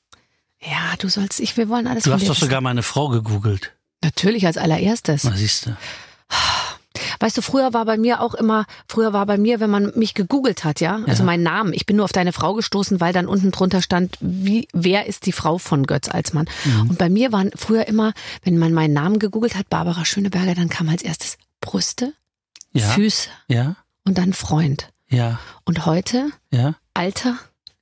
[0.61, 2.41] Ja, du sollst, ich, wir wollen alles Du hast doch wissen.
[2.41, 3.73] sogar meine Frau gegoogelt.
[4.03, 5.25] Natürlich als allererstes.
[5.25, 5.77] Na, siehst du.
[7.21, 10.15] Weißt du, früher war bei mir auch immer, früher war bei mir, wenn man mich
[10.15, 11.27] gegoogelt hat, ja, also Ja.
[11.27, 14.67] mein Namen, ich bin nur auf deine Frau gestoßen, weil dann unten drunter stand, wie,
[14.73, 16.49] wer ist die Frau von Götz Alsmann?
[16.65, 16.91] Mhm.
[16.91, 20.69] Und bei mir waren früher immer, wenn man meinen Namen gegoogelt hat, Barbara Schöneberger, dann
[20.71, 22.15] kam als erstes Brüste,
[22.73, 24.89] Ja, Füße ja, und dann Freund.
[25.09, 27.37] ja, Und heute ja, Alter,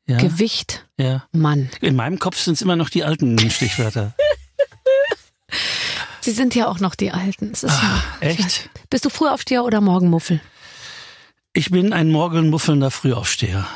[0.06, 1.24] ja, Gewicht, ja.
[1.32, 1.68] Mann.
[1.80, 4.14] In meinem Kopf sind es immer noch die alten Stichwörter.
[6.20, 7.50] Sie sind ja auch noch die Alten.
[7.52, 8.68] Es ist ja, Ah, echt?
[8.90, 10.40] Bist du Frühaufsteher oder Morgenmuffel?
[11.52, 13.66] Ich bin ein morgenmuffelnder Frühaufsteher.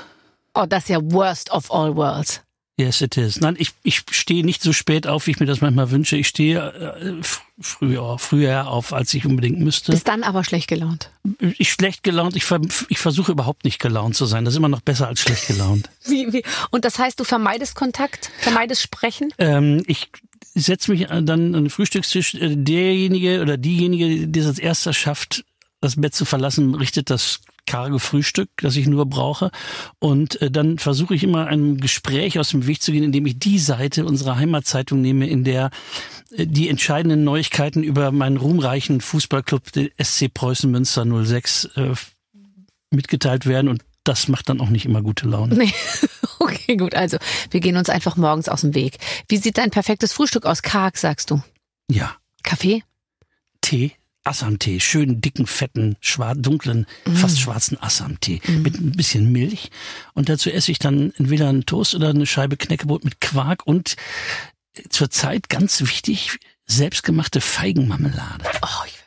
[0.55, 2.40] Oh, das ist ja worst of all worlds.
[2.78, 3.38] Yes, it is.
[3.40, 6.16] Nein, ich, ich stehe nicht so spät auf, wie ich mir das manchmal wünsche.
[6.16, 7.22] Ich stehe äh,
[7.61, 9.92] früher, früher auf, als ich unbedingt müsste.
[9.92, 11.11] Bist dann aber schlecht gelaunt.
[11.59, 14.44] Ich schlecht gelaunt, ich, ver, ich versuche überhaupt nicht gelaunt zu sein.
[14.44, 15.90] Das ist immer noch besser als schlecht gelaunt.
[16.07, 16.42] Wie, wie?
[16.70, 19.33] Und das heißt, du vermeidest Kontakt, vermeidest Sprechen?
[19.38, 20.09] ähm, ich
[20.55, 22.35] setze mich dann an den Frühstückstisch.
[22.35, 25.44] Äh, Derjenige oder diejenige, die es als erster schafft,
[25.81, 29.50] das Bett zu verlassen, richtet das karge Frühstück, das ich nur brauche.
[29.98, 33.38] Und äh, dann versuche ich immer einem Gespräch aus dem Weg zu gehen, indem ich
[33.38, 35.70] die Seite unserer Heimatzeitung nehme, in der
[36.37, 41.94] äh, die entscheidenden Neuigkeiten über meinen ruhmreichen Fußballclub, den SC Preußen Münster 06, äh,
[42.90, 43.68] mitgeteilt werden.
[43.68, 45.54] Und das macht dann auch nicht immer gute Laune.
[45.56, 45.72] Nee.
[46.38, 46.96] Okay, gut.
[46.96, 47.18] Also,
[47.50, 48.98] wir gehen uns einfach morgens aus dem Weg.
[49.28, 50.62] Wie sieht dein perfektes Frühstück aus?
[50.62, 51.40] Karg, sagst du.
[51.88, 52.16] Ja.
[52.42, 52.82] Kaffee?
[53.60, 53.92] Tee,
[54.24, 59.70] Assam-Tee, schönen, dicken, fetten, schwar dunklen, fast schwarzen Assam-Tee mit ein bisschen Milch.
[60.14, 63.96] Und dazu esse ich dann entweder einen Toast oder eine Scheibe Knäckebrot mit Quark und
[64.90, 68.44] zurzeit ganz wichtig, selbstgemachte Feigenmarmelade.
[68.62, 69.01] Oh, ich.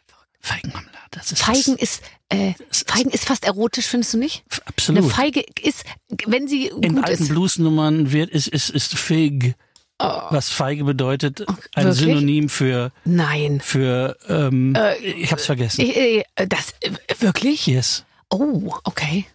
[0.46, 2.54] Feigenmarmelade, das ist Feigen ist, äh,
[2.86, 4.44] Feigen ist fast erotisch, findest du nicht?
[4.50, 5.12] das, Eine absolut.
[5.12, 5.84] Feige ist,
[6.28, 7.30] wenn sie In gut alten ist.
[7.30, 9.56] Bluesnummern wird ist ist ist Fig,
[9.98, 11.96] Oh, was Feige bedeutet, ein wirklich?
[11.96, 13.62] Synonym für nein.
[13.62, 15.82] für ähm, ich hab's vergessen.
[15.86, 17.66] Äh, äh, das, äh, wirklich?
[17.66, 18.04] yes.
[18.30, 19.26] Oh, okay.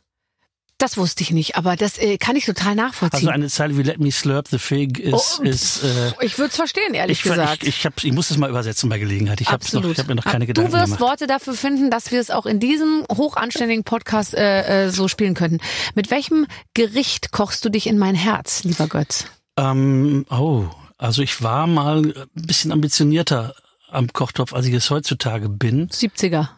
[0.80, 3.28] Das wusste ich nicht, aber das äh, kann ich total nachvollziehen.
[3.28, 6.48] Also eine Zeile wie Let me slurp the fig ist, Oh, ist äh, ich würde
[6.48, 7.62] es verstehen, ehrlich ich, gesagt.
[7.64, 9.42] ich, ich, hab, ich muss das mal übersetzen bei Gelegenheit.
[9.42, 11.00] Ich habe hab mir noch keine du Gedanken wirst gemacht.
[11.00, 15.34] Worte dafür finden, dass wir es auch in diesem hochanständigen Podcast äh, äh, so spielen
[15.34, 15.58] könnten.
[15.94, 19.26] Mit welchem Gericht kochst du dich in mein Herz, lieber Götz?
[19.58, 20.64] Ähm, oh,
[20.96, 23.54] also ich war mal ein bisschen ambitionierter
[23.90, 25.88] am Kochtopf, als ich es heutzutage bin.
[25.90, 26.48] 70er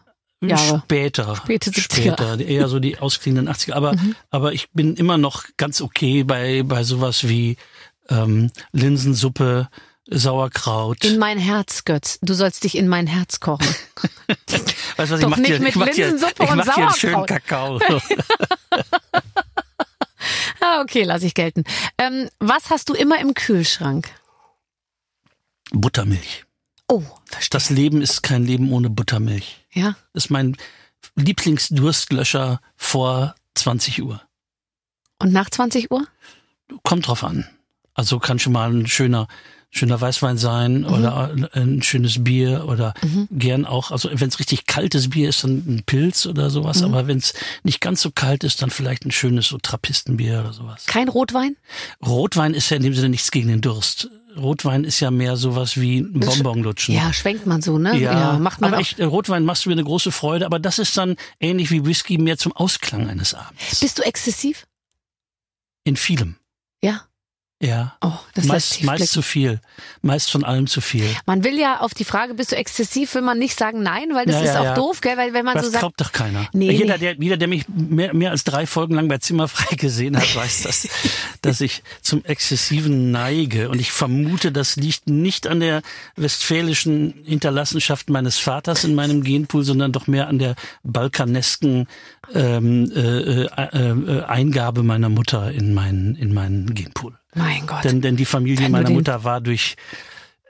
[0.49, 0.81] Jahre.
[0.85, 1.35] Später.
[1.35, 1.81] Späte 70er.
[1.81, 3.73] Später, eher so die ausklingenden 80er.
[3.73, 3.95] Aber,
[4.29, 7.57] aber ich bin immer noch ganz okay bei, bei sowas wie
[8.09, 9.69] ähm, Linsensuppe
[10.09, 11.03] Sauerkraut.
[11.05, 12.19] In mein Herz, Götz.
[12.21, 13.65] Du sollst dich in mein Herz kochen.
[14.97, 16.75] weißt du was, ich mach nicht dir, mit ich mach dir, Linsensuppe ich und mach
[16.75, 17.25] dir einen schönen.
[17.25, 17.79] Kakao.
[20.59, 21.63] ah, okay, lass ich gelten.
[21.97, 24.09] Ähm, was hast du immer im Kühlschrank?
[25.71, 26.45] Buttermilch.
[26.93, 27.49] Oh, verstehe.
[27.51, 29.65] Das Leben ist kein Leben ohne Buttermilch.
[29.71, 29.95] Ja.
[30.13, 30.55] Das ist mein
[31.15, 34.21] Lieblingsdurstlöscher vor 20 Uhr.
[35.19, 36.05] Und nach 20 Uhr?
[36.83, 37.47] Kommt drauf an.
[37.93, 39.27] Also kann schon mal ein schöner,
[39.69, 40.85] schöner Weißwein sein Mhm.
[40.87, 42.93] oder ein schönes Bier oder
[43.31, 46.79] gern auch, also wenn es richtig kaltes Bier ist, dann ein Pilz oder sowas.
[46.81, 46.85] Mhm.
[46.85, 47.33] Aber wenn es
[47.63, 50.85] nicht ganz so kalt ist, dann vielleicht ein schönes so Trappistenbier oder sowas.
[50.87, 51.55] Kein Rotwein?
[52.05, 54.09] Rotwein ist ja in dem Sinne nichts gegen den Durst.
[54.37, 56.95] Rotwein ist ja mehr sowas wie ein Bonbonlutschen.
[56.95, 57.97] Ja, schwenkt man so, ne?
[57.97, 60.79] Ja, macht man aber echt, äh, Rotwein machst du mir eine große Freude, aber das
[60.79, 63.79] ist dann ähnlich wie Whisky mehr zum Ausklang eines Abends.
[63.79, 64.65] Bist du exzessiv?
[65.83, 66.35] In vielem.
[66.81, 67.05] Ja.
[67.63, 67.95] Ja.
[68.01, 69.61] Oh, das meist, meist zu viel.
[70.01, 71.05] Meist von allem zu viel.
[71.25, 74.25] Man will ja auf die Frage, bist du exzessiv, will man nicht sagen nein, weil
[74.25, 74.73] das Ja, ist ja, auch ja.
[74.73, 75.15] doof, gell?
[75.15, 76.49] Weil wenn man Das so sagt, glaubt doch keiner.
[76.51, 76.99] Nee, jeder, nee.
[76.99, 80.63] Der, jeder, der mich mehr, mehr als drei Folgen lang bei Zimmerfrei gesehen hat, weiß,
[80.63, 80.89] dass,
[81.41, 83.69] dass ich zum Exzessiven neige.
[83.69, 85.83] Und ich vermute, das liegt nicht an der
[86.17, 91.87] westfälischen Hinterlassenschaft meines Vaters in meinem Genpool, sondern doch mehr an der balkanesken
[92.33, 97.17] ähm, äh, äh, äh, Eingabe meiner Mutter in meinen, in meinen Genpool.
[97.35, 97.83] mein Gott.
[97.83, 99.75] Denn, denn die Familie Wenn meiner Mutter war durch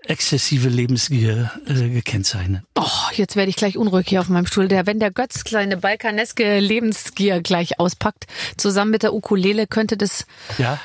[0.06, 2.64] exzessive Lebensgier äh, gekennzeichnet.
[2.78, 4.68] Oh, jetzt werde ich gleich unruhig hier auf meinem Stuhl.
[4.68, 8.26] Der, wenn der Götz kleine balkaneske Lebensgier gleich auspackt,
[8.58, 10.26] zusammen mit der Ukulele, könnte das,
[10.58, 10.78] Ja,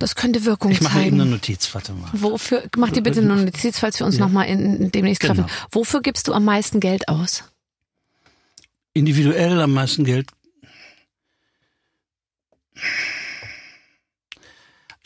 [0.00, 1.20] das könnte Wirkung ich mache mir eben zeigen.
[1.20, 2.10] eine Notiz, warte mal.
[2.14, 4.24] Wofür, mach dir bitte eine Notiz, falls wir uns Ja.
[4.24, 5.46] nochmal demnächst treffen.
[5.46, 5.52] Genau.
[5.70, 7.44] Wofür gibst du am meisten Geld aus?
[8.94, 10.28] Individuell am meisten Geld.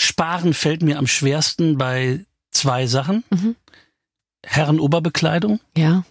[0.00, 3.24] Sparen fällt mir am schwersten bei zwei Sachen.
[3.30, 3.56] Mhm.
[4.44, 6.04] Herrenoberbekleidung Ja.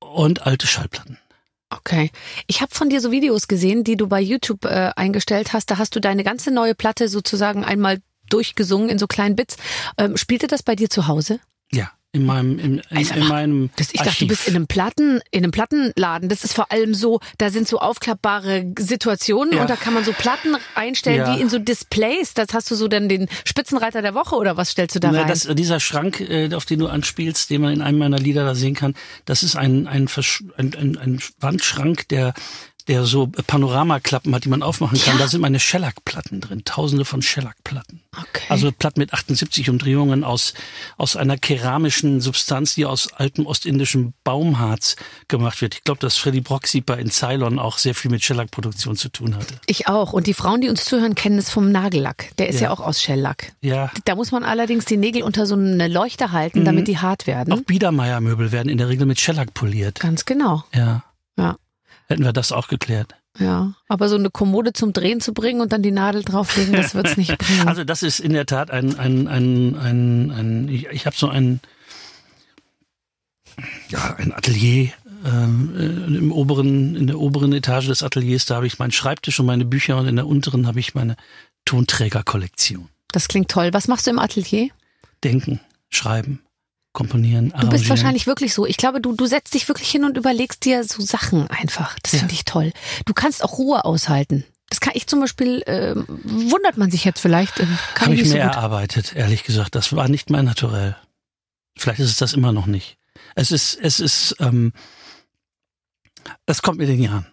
[0.00, 1.18] und alte Schallplatten.
[1.70, 2.10] Okay.
[2.46, 5.70] Ich habe von dir so Videos gesehen, die du bei YouTube äh, eingestellt hast.
[5.70, 9.56] Da hast du deine ganze neue Platte sozusagen einmal durchgesungen in so kleinen Bits.
[9.96, 11.40] Ähm, spielte das bei dir zu Hause?
[11.72, 14.12] Ja, in meinem, in, in, Also, in meinem Das, ich Archiv.
[14.12, 16.28] dachte, du bist in einem Platten, in einem Plattenladen.
[16.28, 19.62] Das ist vor allem so, da sind so aufklappbare Situationen Ja.
[19.62, 21.34] und da kann man so Platten einstellen Ja.
[21.36, 22.34] wie in so Displays.
[22.34, 25.20] Das hast du so dann den Spitzenreiter der Woche oder was stellst du da Na,
[25.20, 25.28] rein?
[25.28, 28.54] Das, dieser Schrank, äh, auf den du anspielst, den man in einem meiner Lieder da
[28.54, 28.94] sehen kann,
[29.24, 32.34] das ist ein, ein, Versch- ein, ein, ein Wandschrank, der
[32.88, 35.14] der so Panoramaklappen hat, die man aufmachen kann.
[35.14, 35.22] Ja.
[35.22, 38.00] Da sind meine Shellac-Platten drin, tausende von Shellac-Platten.
[38.16, 38.42] okay.
[38.48, 40.54] Also Platten mit 78 Umdrehungen aus,
[40.96, 44.96] aus einer keramischen Substanz, die aus altem ostindischem Baumharz
[45.28, 45.74] gemacht wird.
[45.76, 49.54] Ich glaube, dass Freddy Brocksieper in Ceylon auch sehr viel mit Shellac-Produktion zu tun hatte.
[49.66, 50.12] ich auch.
[50.12, 52.36] Und die Frauen, die uns zuhören, kennen es vom Nagellack.
[52.38, 52.70] Der ist ja, Ja.
[52.72, 53.52] auch aus Shellac.
[53.60, 57.26] Ja, Da muss man allerdings die Nägel unter so eine Leuchte halten, damit die hart
[57.26, 57.52] werden.
[57.52, 60.00] auch Biedermeier-Möbel werden in der Regel mit Shellac poliert.
[60.00, 60.64] Ganz genau.
[60.74, 61.04] Ja.
[61.38, 61.56] Ja.
[62.12, 63.14] Hätten wir das auch geklärt.
[63.38, 63.74] Ja.
[63.88, 67.16] Aber so eine Kommode zum Drehen zu bringen und dann die Nadel drauflegen, das wird's
[67.16, 67.66] nicht bringen.
[67.66, 71.28] Also das ist in der Tat ein, ein, ein, ein, ein ich, ich habe so
[71.28, 71.60] ein,
[73.88, 74.92] ja, ein Atelier
[75.24, 79.38] ähm, äh, im oberen, in der oberen Etage des Ateliers, da habe ich meinen Schreibtisch
[79.40, 81.16] und meine Bücher und in der unteren habe ich meine
[81.64, 82.88] Tonträgerkollektion.
[83.12, 83.70] das klingt toll.
[83.72, 84.68] Was machst du im Atelier?
[85.24, 86.40] Denken, schreiben,
[86.92, 87.78] komponieren, Du arrangieren.
[87.78, 88.66] bist wahrscheinlich wirklich so.
[88.66, 91.96] Ich glaube, du, du setzt dich wirklich hin und überlegst dir so Sachen einfach.
[92.02, 92.18] Das Ja.
[92.20, 92.72] finde ich toll.
[93.06, 94.44] Du kannst auch Ruhe aushalten.
[94.68, 98.26] Das kann ich zum Beispiel, ähm, wundert man sich jetzt vielleicht, kann Habe ich ich
[98.28, 98.56] nicht mir so gut.
[98.56, 99.74] erarbeitet, ehrlich gesagt.
[99.74, 100.96] Das war nicht mein Naturell.
[101.76, 102.96] Vielleicht ist es das immer noch nicht.
[103.34, 104.72] Es ist, es ist, ähm,
[106.46, 107.26] es kommt mit den Jahren.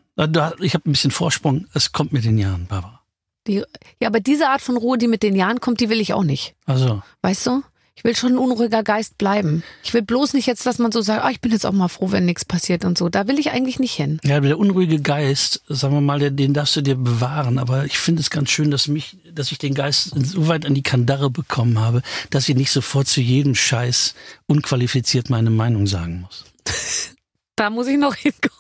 [0.60, 1.68] Ich habe ein bisschen Vorsprung.
[1.74, 3.02] Es kommt mit den Jahren, Barbara.
[3.48, 3.64] Die,
[4.02, 6.24] ja, aber diese Art von Ruhe, die mit den Jahren kommt, die will ich auch
[6.24, 6.56] nicht.
[6.66, 7.64] Also, Weißt du?
[8.00, 9.62] Ich will schon ein unruhiger Geist bleiben.
[9.84, 11.90] Ich will bloß nicht jetzt, dass man so sagt, ah, ich bin jetzt auch mal
[11.90, 13.10] froh, wenn nichts passiert und so.
[13.10, 14.22] Da will ich eigentlich nicht hin.
[14.24, 17.58] ja, der unruhige Geist, sagen wir mal, den darfst du dir bewahren.
[17.58, 20.76] Aber ich finde es ganz schön, dass mich, dass ich den Geist so weit an
[20.76, 24.16] die Kandare bekommen habe, dass ich nicht sofort zu jedem Scheiß
[24.48, 26.46] unqualifiziert meine Meinung sagen muss.
[27.58, 28.56] Da muss ich noch hinkommen.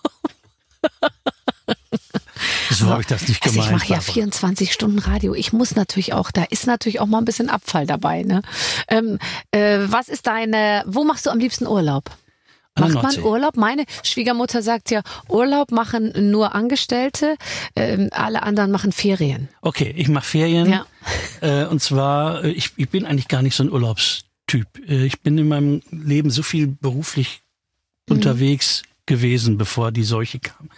[2.79, 3.71] So habe ich das nicht Also gemeint.
[3.71, 4.13] ich mache ja Barbara.
[4.13, 5.33] 24 Stunden Radio.
[5.33, 8.23] Ich muss natürlich auch, da ist natürlich auch mal ein bisschen Abfall dabei.
[8.23, 8.41] Ne?
[8.87, 9.17] Ähm,
[9.51, 12.09] äh, was ist deine, wo machst du am liebsten Urlaub?
[12.77, 13.19] Macht man.
[13.23, 13.57] Urlaub?
[13.57, 17.35] Meine Schwiegermutter sagt ja, Urlaub machen nur Angestellte,
[17.75, 19.49] ähm, alle anderen machen Ferien.
[19.61, 20.69] Okay, ich mache Ferien.
[20.69, 20.85] Ja.
[21.41, 24.67] Äh, und zwar, äh, ich, ich bin eigentlich gar nicht so ein Urlaubstyp.
[24.87, 27.41] Äh, ich bin in meinem Leben so viel beruflich
[28.07, 28.15] Mhm.
[28.15, 30.69] unterwegs gewesen, bevor die Seuche kam.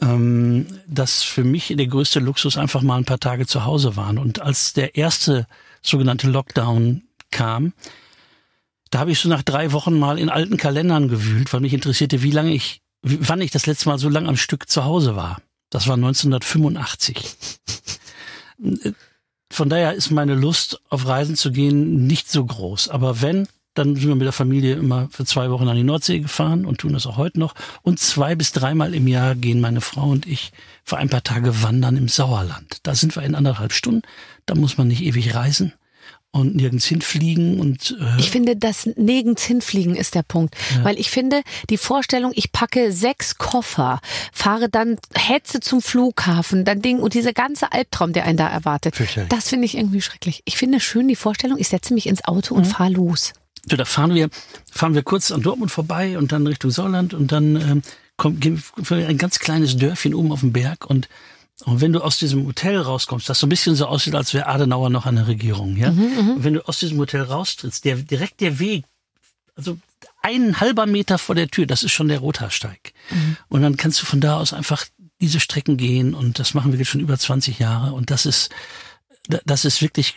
[0.00, 4.18] Ähm, dass für mich der größte Luxus einfach mal ein paar Tage zu Hause waren.
[4.18, 5.46] Und als der erste
[5.82, 7.72] sogenannte Lockdown kam,
[8.90, 12.22] da habe ich so nach drei Wochen mal in alten Kalendern gewühlt, weil mich interessierte,
[12.22, 15.40] wie lange ich, wann ich das letzte Mal so lang am Stück zu Hause war.
[15.70, 17.36] Das war 1985.
[19.50, 22.88] Von daher ist meine Lust, auf Reisen zu gehen, nicht so groß.
[22.88, 26.20] Aber wenn, dann sind wir mit der Familie immer für zwei Wochen an die Nordsee
[26.20, 27.54] gefahren und tun das auch heute noch.
[27.82, 30.52] Und zwei bis dreimal im Jahr gehen meine Frau und ich
[30.84, 32.78] für ein paar Tage wandern im Sauerland.
[32.84, 34.02] Da sind wir in anderthalb Stunden.
[34.46, 35.72] Da muss man nicht ewig reisen
[36.34, 40.84] und nirgends hinfliegen und äh ich finde, das nirgends hinfliegen ist der Punkt, ja.
[40.84, 44.00] weil ich finde die Vorstellung, ich packe sechs Koffer,
[44.32, 48.96] fahre dann hetze zum Flughafen, dann Ding und dieser ganze Albtraum, der einen da erwartet,
[49.28, 50.42] das finde ich irgendwie schrecklich.
[50.44, 52.70] Ich finde schön die Vorstellung, ich setze mich ins Auto und mhm.
[52.70, 53.32] fahre los.
[53.68, 54.28] So, da fahren wir,
[54.70, 57.82] fahren wir kurz an Dortmund vorbei und dann Richtung Sauerland und dann ähm,
[58.16, 61.08] kommt gehen wir ein ganz kleines Dörfchen oben auf dem Berg und
[61.66, 64.48] und wenn du aus diesem Hotel rauskommst, das so ein bisschen so aussieht, als wäre
[64.48, 65.92] Adenauer noch an der Regierung, ja.
[65.92, 68.84] Mhm, mhm, wenn du aus diesem Hotel raustrittst, der direkt der Weg,
[69.54, 69.78] also
[70.20, 72.92] ein halber Meter vor der Tür, das ist schon der Rothaarsteig.
[73.10, 73.36] Mhm.
[73.48, 74.84] Und dann kannst du von da aus einfach
[75.20, 78.50] diese Strecken gehen und das machen wir jetzt schon über 20 Jahre und das ist
[79.26, 80.16] das ist wirklich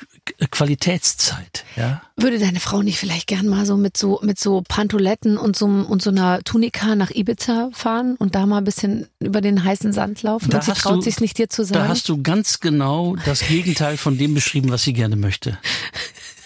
[0.52, 2.02] Qualitätszeit, ja.
[2.18, 5.66] Würde deine Frau nicht vielleicht gern mal so mit so mit so Pantoletten und so
[5.66, 9.94] und so einer Tunika nach Ibiza fahren und da mal ein bisschen über den heißen
[9.94, 11.86] Sand laufen da und sie traut sich nicht dir zu sagen?
[11.86, 15.58] Da hast du ganz genau das Gegenteil von dem beschrieben, was sie gerne möchte.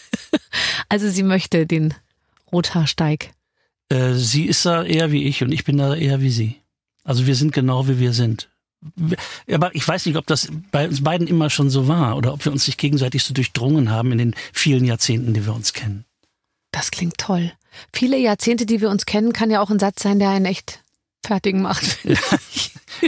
[0.90, 1.96] also sie möchte den
[2.52, 3.32] Rothaarsteig.
[3.90, 6.58] Äh, sie ist da eher wie ich und ich bin da eher wie sie.
[7.04, 8.51] Also wir sind genau wie wir sind.
[9.52, 12.44] Aber ich weiß nicht, ob das bei uns beiden immer schon so war oder ob
[12.46, 16.06] wir uns nicht gegenseitig so durchdrungen haben in den vielen Jahrzehnten, die wir uns kennen.
[16.72, 17.52] Das klingt toll.
[17.94, 20.84] Viele Jahrzehnte, die wir uns kennen, kann ja auch ein Satz sein, der einen echt
[21.24, 22.00] fertigen macht.
[22.04, 22.18] Ja,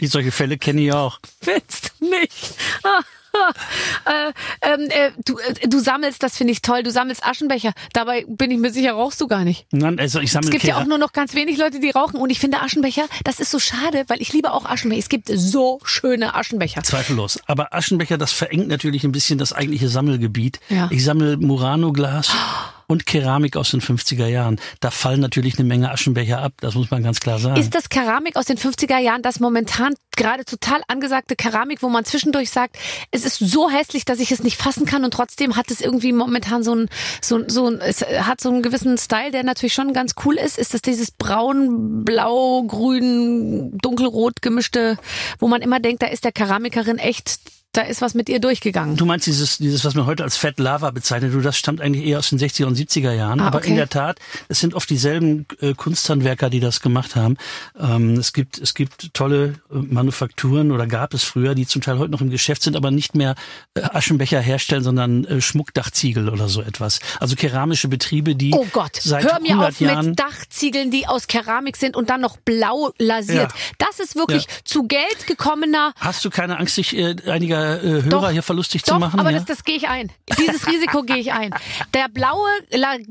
[0.08, 1.20] solche Fälle kenne ich auch.
[1.42, 2.56] Willst du nicht?
[2.84, 3.02] Ah.
[4.06, 4.32] äh,
[4.62, 7.74] ähm, äh, du, äh, du sammelst, das finde ich toll, du sammelst Aschenbecher.
[7.94, 9.66] Dabei bin ich mir sicher, rauchst du gar nicht.
[9.72, 10.78] Nein, also ich sammle Es gibt Kehrer.
[10.78, 12.18] ja auch nur noch ganz wenig Leute, die rauchen.
[12.18, 15.00] Und ich finde Aschenbecher, das ist so schade, weil ich liebe auch Aschenbecher.
[15.00, 16.84] Es gibt so schöne Aschenbecher.
[16.84, 17.40] Zweifellos.
[17.48, 20.60] Aber Aschenbecher, das verengt natürlich ein bisschen das eigentliche Sammelgebiet.
[20.70, 20.90] Ja.
[20.92, 22.30] Ich sammle Murano-Glas.
[22.34, 24.60] Oh und Keramik aus den 50er Jahren.
[24.80, 27.60] Da fallen natürlich eine Menge Aschenbecher ab, das muss man ganz klar sagen.
[27.60, 32.06] Ist das Keramik aus den 50er Jahren das momentan gerade total angesagte Keramik, wo man
[32.06, 32.78] zwischendurch sagt,
[33.12, 36.14] es ist so hässlich, dass ich es nicht fassen kann und trotzdem hat es irgendwie
[36.14, 36.90] momentan so ein,
[37.22, 40.58] so, so ein, es hat so einen gewissen Style, der natürlich schon ganz cool ist.
[40.58, 44.98] Ist das dieses braun, blau, grün, dunkelrot gemischte,
[45.40, 47.40] wo man immer denkt, da ist der Keramikerin echt
[47.74, 48.96] da ist was mit ihr durchgegangen.
[48.96, 52.06] Du meinst dieses, dieses, was man heute als Fat Lava bezeichnet, du, das stammt eigentlich
[52.06, 53.40] eher aus den 60er und 70er Jahren.
[53.40, 53.58] Ah, okay.
[53.58, 57.36] Aber in der Tat, es sind oft dieselben äh, Kunsthandwerker, die das gemacht haben.
[57.80, 61.98] Ähm, es gibt, es gibt tolle äh, Manufakturen oder gab es früher, die zum Teil
[61.98, 63.34] heute noch im Geschäft sind, aber nicht mehr
[63.74, 67.00] äh, Aschenbecher herstellen, sondern äh, Schmuckdachziegel oder so etwas.
[67.20, 71.26] Also keramische Betriebe, die oh Gott, seit hör mir auf Jahren mit Dachziegeln, die aus
[71.26, 73.52] Keramik sind und dann noch blau lasiert.
[73.52, 73.58] Ja.
[73.80, 74.50] Das ist wirklich ja.
[74.64, 75.94] zu Geld gekommener.
[76.00, 79.20] Hast du keine Angst, sich äh, einiger äh, Hörer doch, hier verlustig doch, zu machen?
[79.20, 79.38] aber ja?
[79.38, 80.11] das, das gehe ich ein.
[80.39, 81.53] Dieses Risiko gehe ich ein.
[81.93, 82.49] Der blaue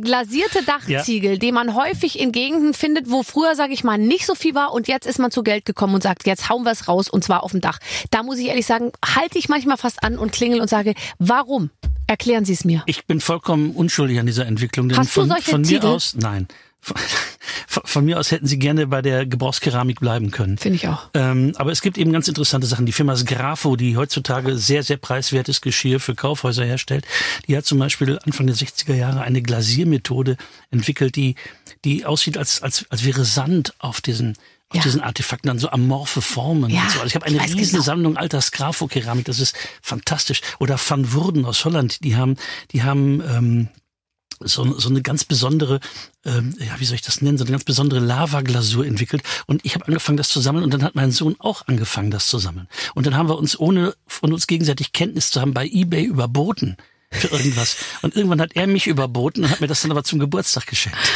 [0.00, 1.38] glasierte Dachziegel, ja.
[1.38, 4.72] den man häufig in Gegenden findet, wo früher, sage ich mal, nicht so viel war
[4.72, 7.24] und jetzt ist man zu Geld gekommen und sagt, jetzt hauen wir es raus und
[7.24, 7.78] zwar auf dem Dach.
[8.10, 11.70] Da muss ich ehrlich sagen, halte ich manchmal fast an und klingel und sage, warum?
[12.06, 12.82] Erklären Sie es mir.
[12.86, 14.88] Ich bin vollkommen unschuldig an dieser Entwicklung.
[14.88, 15.86] Denn Hast von, du solche von mir Ziegel?
[15.86, 16.48] aus, nein.
[17.66, 20.58] Von mir aus hätten sie gerne bei der Gebrauchskeramik bleiben können.
[20.58, 21.08] Finde ich auch.
[21.14, 22.84] Ähm, aber es gibt eben ganz interessante Sachen.
[22.84, 27.06] Die Firma Sgrafo, die heutzutage sehr, sehr preiswertes Geschirr für Kaufhäuser herstellt,
[27.48, 30.36] die hat zum Beispiel Anfang der 60er Jahre eine Glasiermethode
[30.70, 31.34] entwickelt, die,
[31.84, 34.36] die aussieht, als, als, als wäre Sand auf diesen
[34.68, 34.82] auf ja.
[34.84, 37.00] diesen Artefakten dann so amorphe Formen ja, und so.
[37.00, 37.82] Also ich habe eine riesige genau.
[37.82, 40.40] Sammlung alter Sgrafo-Keramik, das ist fantastisch.
[40.60, 42.36] Oder Van Wurden aus Holland, die haben,
[42.70, 43.68] die haben ähm,
[44.46, 45.80] so, so eine ganz besondere,
[46.24, 49.22] ähm, ja, wie soll ich das nennen, so eine ganz besondere Lavaglasur entwickelt.
[49.46, 52.26] Und ich habe angefangen, das zu sammeln und dann hat mein Sohn auch angefangen, das
[52.26, 52.68] zu sammeln.
[52.94, 56.76] Und dann haben wir uns, ohne von uns gegenseitig Kenntnis zu haben, bei Ebay überboten
[57.10, 57.76] für irgendwas.
[58.02, 60.98] Und irgendwann hat er mich überboten und hat mir das dann aber zum Geburtstag geschenkt.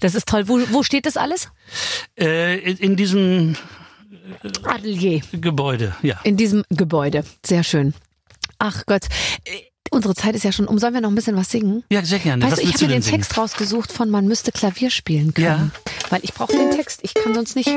[0.00, 0.48] Das ist toll.
[0.48, 1.48] Wo, wo steht das alles?
[2.18, 3.56] Äh, in, in diesem
[4.42, 5.20] äh, Atelier.
[5.32, 6.20] Gebäude, ja.
[6.22, 7.24] In diesem Gebäude.
[7.44, 7.94] Sehr schön.
[8.58, 9.06] Ach Gott.
[9.90, 10.78] Unsere Zeit ist ja schon um.
[10.78, 11.84] Sollen wir noch ein bisschen was singen?
[11.90, 12.42] Ja, sehr gerne.
[12.44, 13.18] Weißt was du, ich habe mir den singen?
[13.22, 15.46] Text rausgesucht von Man müsste Klavier spielen können.
[15.46, 15.70] Ja.
[16.10, 17.00] Weil ich brauche den Text.
[17.02, 17.70] Ich kann sonst nicht.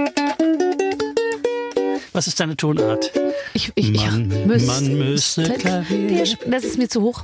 [2.14, 3.12] Was ist deine Tonart?
[3.54, 6.26] Ich, ich, man, ich müsste, man müsste Klavier.
[6.48, 7.24] Das ist mir zu hoch.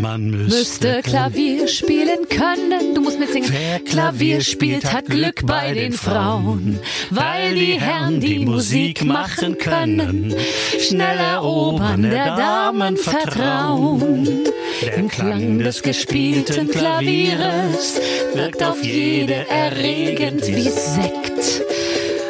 [0.00, 2.94] Man müsste, müsste Klavier spielen können.
[2.94, 3.50] Du musst mitsingen.
[3.50, 6.78] Wer Klavier spielt, hat Glück bei den Frauen,
[7.10, 10.34] weil die Herren die Musik machen können,
[10.78, 14.44] schnell erobern der Damen Vertrauen.
[14.82, 18.00] Der Klang des gespielten Klavieres
[18.34, 21.62] wirkt auf jede erregend wie Sekt.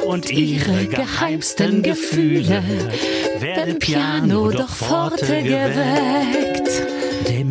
[0.09, 2.63] und ihre geheimsten Gefühle
[3.41, 6.68] werden Piano doch forte geweckt.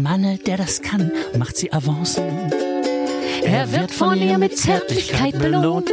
[0.10, 2.24] Manne, der das kann, macht sie Avancen.
[3.44, 5.92] Er wird von ihr mit Zärtlichkeit belohnt.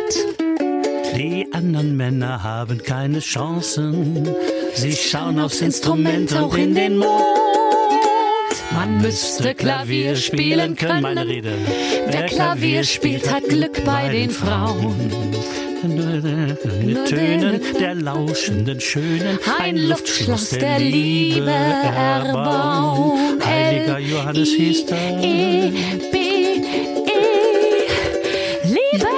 [1.16, 4.28] Die anderen Männer haben keine Chancen.
[4.72, 7.10] Sie schauen aufs Instrument und in den Mond.
[8.72, 11.02] Man müsste Klavier spielen können.
[11.02, 11.52] Meine Rede.
[12.06, 15.10] Wer Klavier spielt, hat Glück bei den Frauen.
[16.84, 23.40] Mit Tönen der lauschenden Schönen Ein Luftschloss der Liebe erbauen.
[23.74, 24.98] Heiliger Johannes hieß das.
[24.98, 25.72] E,
[26.12, 26.60] B, E,
[28.62, 29.08] Liebe.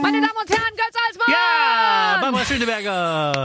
[0.00, 1.28] Meine Damen und Herren, Götz Alsmann!
[1.28, 3.37] Ja, Barbara Schöneberger.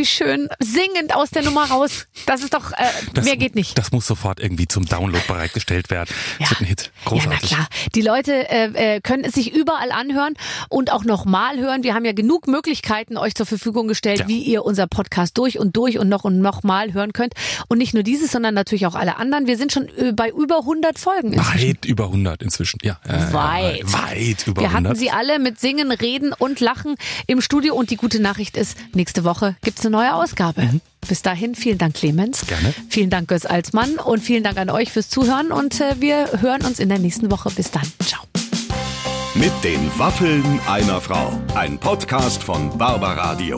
[0.00, 0.48] Wie schön.
[0.60, 2.06] Singend aus der Nummer raus.
[2.26, 2.76] Das ist doch, äh,
[3.14, 3.76] Das, mehr geht nicht.
[3.78, 6.08] Das muss sofort irgendwie zum Download bereitgestellt werden.
[6.38, 6.82] Das wird ein Hit.
[6.84, 7.50] Ja, na Großartig.
[7.50, 7.68] klar.
[7.94, 10.34] Die Leute äh, äh, können es sich überall anhören
[10.68, 11.82] und auch nochmal hören.
[11.82, 14.28] Wir haben ja genug Möglichkeiten euch zur Verfügung gestellt, Ja.
[14.28, 17.34] wie ihr unser Podcast durch und durch und noch und noch mal hören könnt.
[17.68, 19.46] Und nicht nur dieses, sondern natürlich auch alle anderen.
[19.46, 21.68] Wir sind schon äh, bei über 100 Folgen inzwischen.
[21.68, 22.78] Weit über 100 inzwischen.
[22.82, 23.92] Ja, äh, Weit.
[23.92, 24.72] Weit über Wir 100.
[24.90, 26.94] hatten sie alle mit Singen, Reden und Lachen
[27.26, 27.74] im Studio.
[27.74, 30.80] Und die gute Nachricht ist, nächste Woche gibt's eine neue Ausgabe.
[31.08, 32.42] Bis dahin, vielen Dank, Clemens.
[32.42, 32.48] Mhm.
[32.48, 32.74] Gerne.
[32.88, 33.96] Vielen Dank, Götz Alsmann.
[33.96, 35.52] Und vielen Dank an euch fürs Zuhören.
[35.52, 37.50] Und äh, wir hören uns in der nächsten Woche.
[37.50, 37.86] Bis dann.
[38.04, 38.22] Ciao.
[39.34, 41.32] Mit den Waffeln einer Frau.
[41.54, 43.56] Ein Podcast von Barbaradio.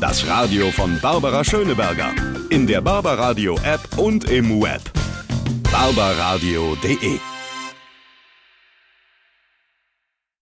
[0.00, 2.10] Das Radio von Barbara Schöneberger.
[2.48, 4.82] In der Barbaradio App und im Web.
[5.70, 7.18] barbaradio.de